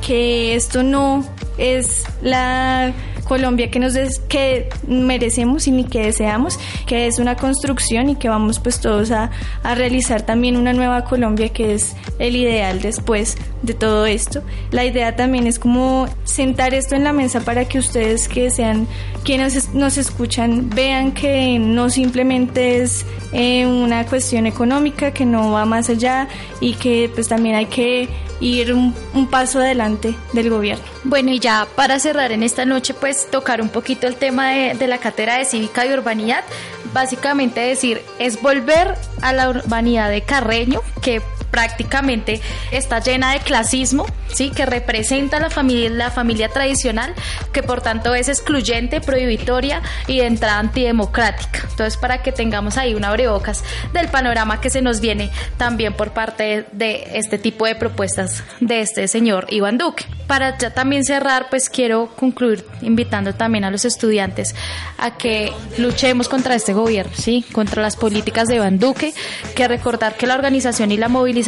[0.07, 1.25] que esto no
[1.59, 2.93] es la
[3.25, 3.95] Colombia que nos
[4.29, 9.11] que merecemos y ni que deseamos, que es una construcción y que vamos pues todos
[9.11, 9.31] a,
[9.65, 14.43] a realizar también una nueva Colombia que es el ideal después de todo esto.
[14.71, 18.87] La idea también es como sentar esto en la mesa para que ustedes que sean
[19.25, 25.51] quienes es- nos escuchan vean que no simplemente es eh, una cuestión económica, que no
[25.51, 26.29] va más allá
[26.61, 28.09] y que pues también hay que
[28.41, 28.95] ir un,
[29.31, 30.85] paso adelante del gobierno.
[31.05, 34.75] Bueno, y ya para cerrar en esta noche, pues tocar un poquito el tema de,
[34.75, 36.45] de la cátedra de cívica y urbanidad.
[36.93, 41.23] Básicamente decir, es volver a la urbanidad de Carreño, que
[41.57, 47.15] prácticamente está llena de clasismo, sí, que representa la familia, tradicional,
[47.51, 51.61] que por tanto es excluyente, prohibitoria y de entrada antidemocrática.
[51.71, 56.11] Entonces, para que tengamos ahí un abrebocas del panorama que se nos viene también por
[56.11, 60.05] parte de este tipo de propuestas de este señor Iván Duque.
[60.27, 64.55] Para ya también cerrar, pues quiero concluir invitando también a los estudiantes
[64.99, 69.15] a que luchemos contra este gobierno, sí, contra las políticas de Iván Duque,
[69.55, 71.46] que recordar que la organización y la movilización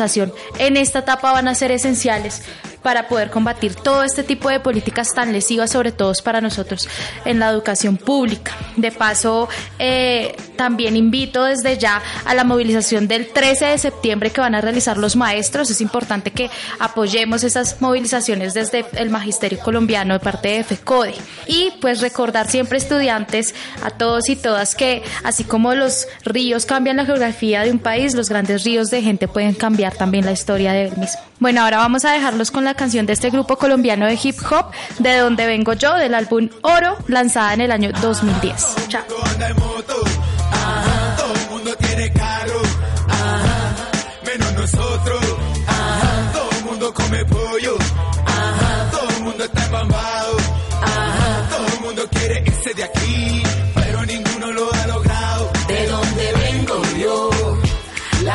[0.58, 2.42] en esta etapa van a ser esenciales
[2.82, 6.88] para poder combatir todo este tipo de políticas tan lesivas, sobre todo para nosotros
[7.24, 8.52] en la educación pública.
[8.76, 9.48] De paso,
[9.78, 14.60] eh, también invito desde ya a la movilización del 13 de septiembre que van a
[14.60, 15.70] realizar los maestros.
[15.70, 21.14] Es importante que apoyemos esas movilizaciones desde el Magisterio Colombiano de parte de FECODE.
[21.46, 26.96] Y pues recordar siempre estudiantes, a todos y todas, que así como los ríos cambian
[26.96, 30.72] la geografía de un país, los grandes ríos de gente pueden cambiar también la historia
[30.72, 31.20] del mismo.
[31.40, 34.66] Bueno, ahora vamos a dejarlos con la canción de este grupo colombiano de hip hop,
[34.98, 38.88] de donde vengo yo, del álbum Oro, lanzada en el año 2010.
[38.88, 39.04] Chao.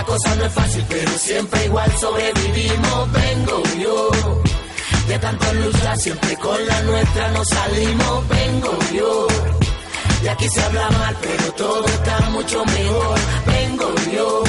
[0.06, 3.12] Cosa no es fácil, pero siempre igual sobrevivimos.
[3.12, 4.12] Vengo yo.
[5.08, 8.28] De tanto luchar, siempre con la nuestra nos salimos.
[8.28, 9.28] Vengo yo.
[10.24, 13.20] Y aquí se habla mal, pero todo está mucho mejor.
[13.46, 14.44] Vengo yo.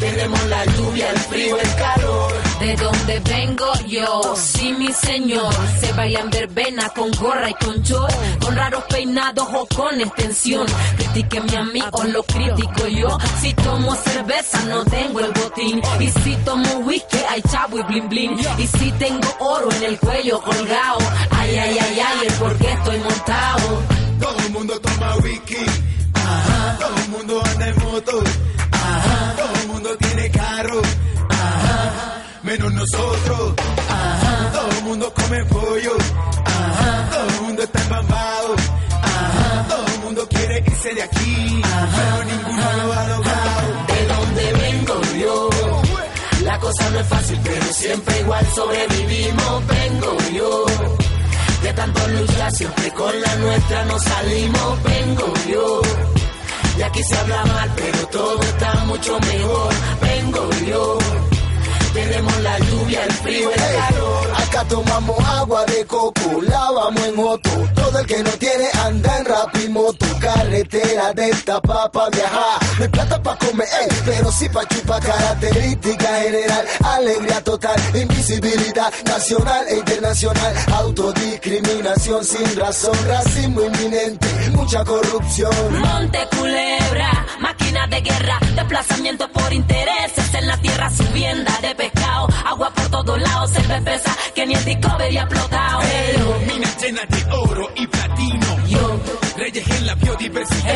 [0.00, 2.43] Tenemos la lluvia, el frío, el calor.
[2.64, 8.10] De donde vengo yo, sí mi señor, se vayan verbena con gorra y con short,
[8.40, 10.66] con raros peinados o con extensión.
[10.96, 13.18] Critíquenme a mí o lo critico yo.
[13.42, 18.08] Si tomo cerveza no tengo el botín, y si tomo whisky hay chavo y blin
[18.08, 21.00] blin, y si tengo oro en el cuello colgado,
[21.32, 23.82] ay ay ay ay, el por qué estoy montado.
[24.18, 25.66] Todo el mundo toma whisky,
[26.78, 28.22] todo el mundo anda en moto,
[32.84, 33.54] nosotros,
[33.88, 35.96] ajá, todo el mundo come pollo,
[36.44, 38.54] ajá, todo el mundo está embambado,
[39.02, 41.62] ajá, todo el mundo quiere irse de aquí,
[41.96, 43.68] pero ninguno lo ha logrado.
[43.88, 45.50] De donde vengo yo.
[46.42, 49.66] La cosa no es fácil, pero siempre igual sobrevivimos.
[49.66, 50.66] Vengo yo.
[51.62, 54.82] De tanto luchar, siempre con la nuestra nos salimos.
[54.82, 55.82] Vengo yo.
[56.76, 59.72] Y aquí se habla mal, pero todo está mucho mejor.
[60.02, 61.33] Vengo yo.
[61.94, 64.43] Tenemos la lluvia, el frío, el calor.
[64.62, 67.50] Tomamos agua de coco, lavamos en moto.
[67.74, 70.06] Todo el que no tiene anda en rapimoto.
[70.20, 72.60] Carretera de esta pa' viajar.
[72.78, 73.68] No hay plata pa' comer,
[74.04, 75.02] pero sí pa' chupar.
[75.02, 80.54] Característica general, alegría total, invisibilidad nacional e internacional.
[80.72, 85.52] Autodiscriminación sin razón, racismo inminente, mucha corrupción.
[85.78, 92.70] Monte Culebra, máquina de guerra, desplazamiento por intereses en la tierra, subienda de pescado, agua
[92.70, 95.80] por todos lados, se pesa que ni el Discovery ha explotado.
[95.80, 98.66] Pero minas llenas de oro y platino.
[98.68, 99.00] Yo.
[99.36, 100.74] Reyes en la biodiversidad.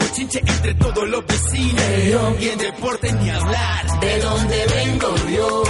[0.00, 2.40] Bochinche entre todos los vecinos.
[2.40, 4.00] Y en deporte ni hablar.
[4.00, 5.62] de dónde vengo yo.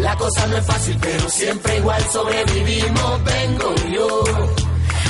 [0.00, 3.24] La cosa no es fácil, pero siempre igual sobrevivimos.
[3.24, 4.24] Vengo yo.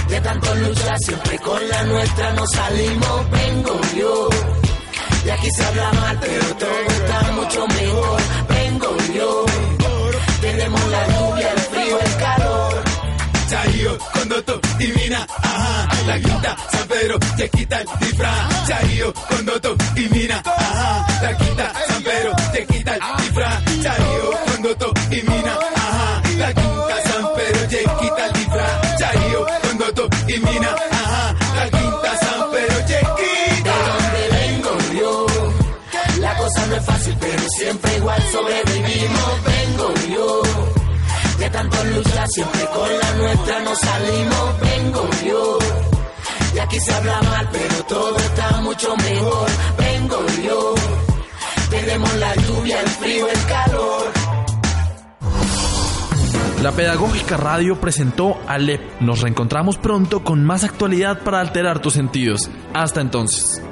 [0.08, 3.30] De tanto luchar, siempre con la nuestra nos salimos.
[3.30, 4.28] Vengo yo.
[5.24, 8.20] Y aquí se habla mal, pero todo está mucho mejor.
[9.14, 9.46] Yo.
[10.40, 12.84] Tenemos la lluvia, el frío, el calor.
[13.48, 15.88] Chayo, Condoto y Mina, ajá.
[16.06, 18.68] La quinta, San Pedro, te quita el disfraz.
[18.68, 21.06] Chayo, Condoto y Mina, ajá.
[21.22, 23.64] La quinta, San Pedro, te quita el disfraz.
[23.82, 26.22] Chayo, Condoto y Mina, ajá.
[26.36, 28.98] La quinta, San Pedro, te quita el disfraz.
[28.98, 30.97] Chayo, Condoto y Mina, ajá.
[36.78, 39.44] Es fácil, pero siempre igual sobrevivimos.
[39.44, 40.42] Vengo yo.
[41.38, 44.60] De tanto luchar, siempre con la nuestra nos salimos.
[44.60, 45.58] Vengo yo.
[46.54, 49.48] Y aquí se habla mal, pero todo está mucho mejor.
[49.78, 50.74] Vengo yo.
[51.70, 54.12] Tenemos la lluvia, el frío, el calor.
[56.62, 59.00] La Pedagógica Radio presentó Alep.
[59.00, 62.50] Nos reencontramos pronto con más actualidad para alterar tus sentidos.
[62.74, 63.62] Hasta entonces.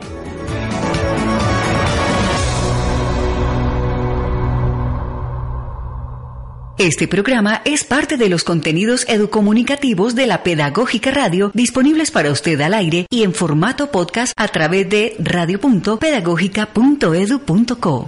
[6.79, 12.61] Este programa es parte de los contenidos educomunicativos de la Pedagógica Radio disponibles para usted
[12.61, 18.07] al aire y en formato podcast a través de radio.pedagógica.edu.co.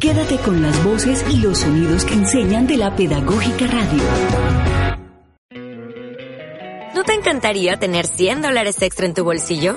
[0.00, 4.02] Quédate con las voces y los sonidos que enseñan de la Pedagógica Radio.
[6.96, 9.76] ¿No te encantaría tener 100 dólares extra en tu bolsillo?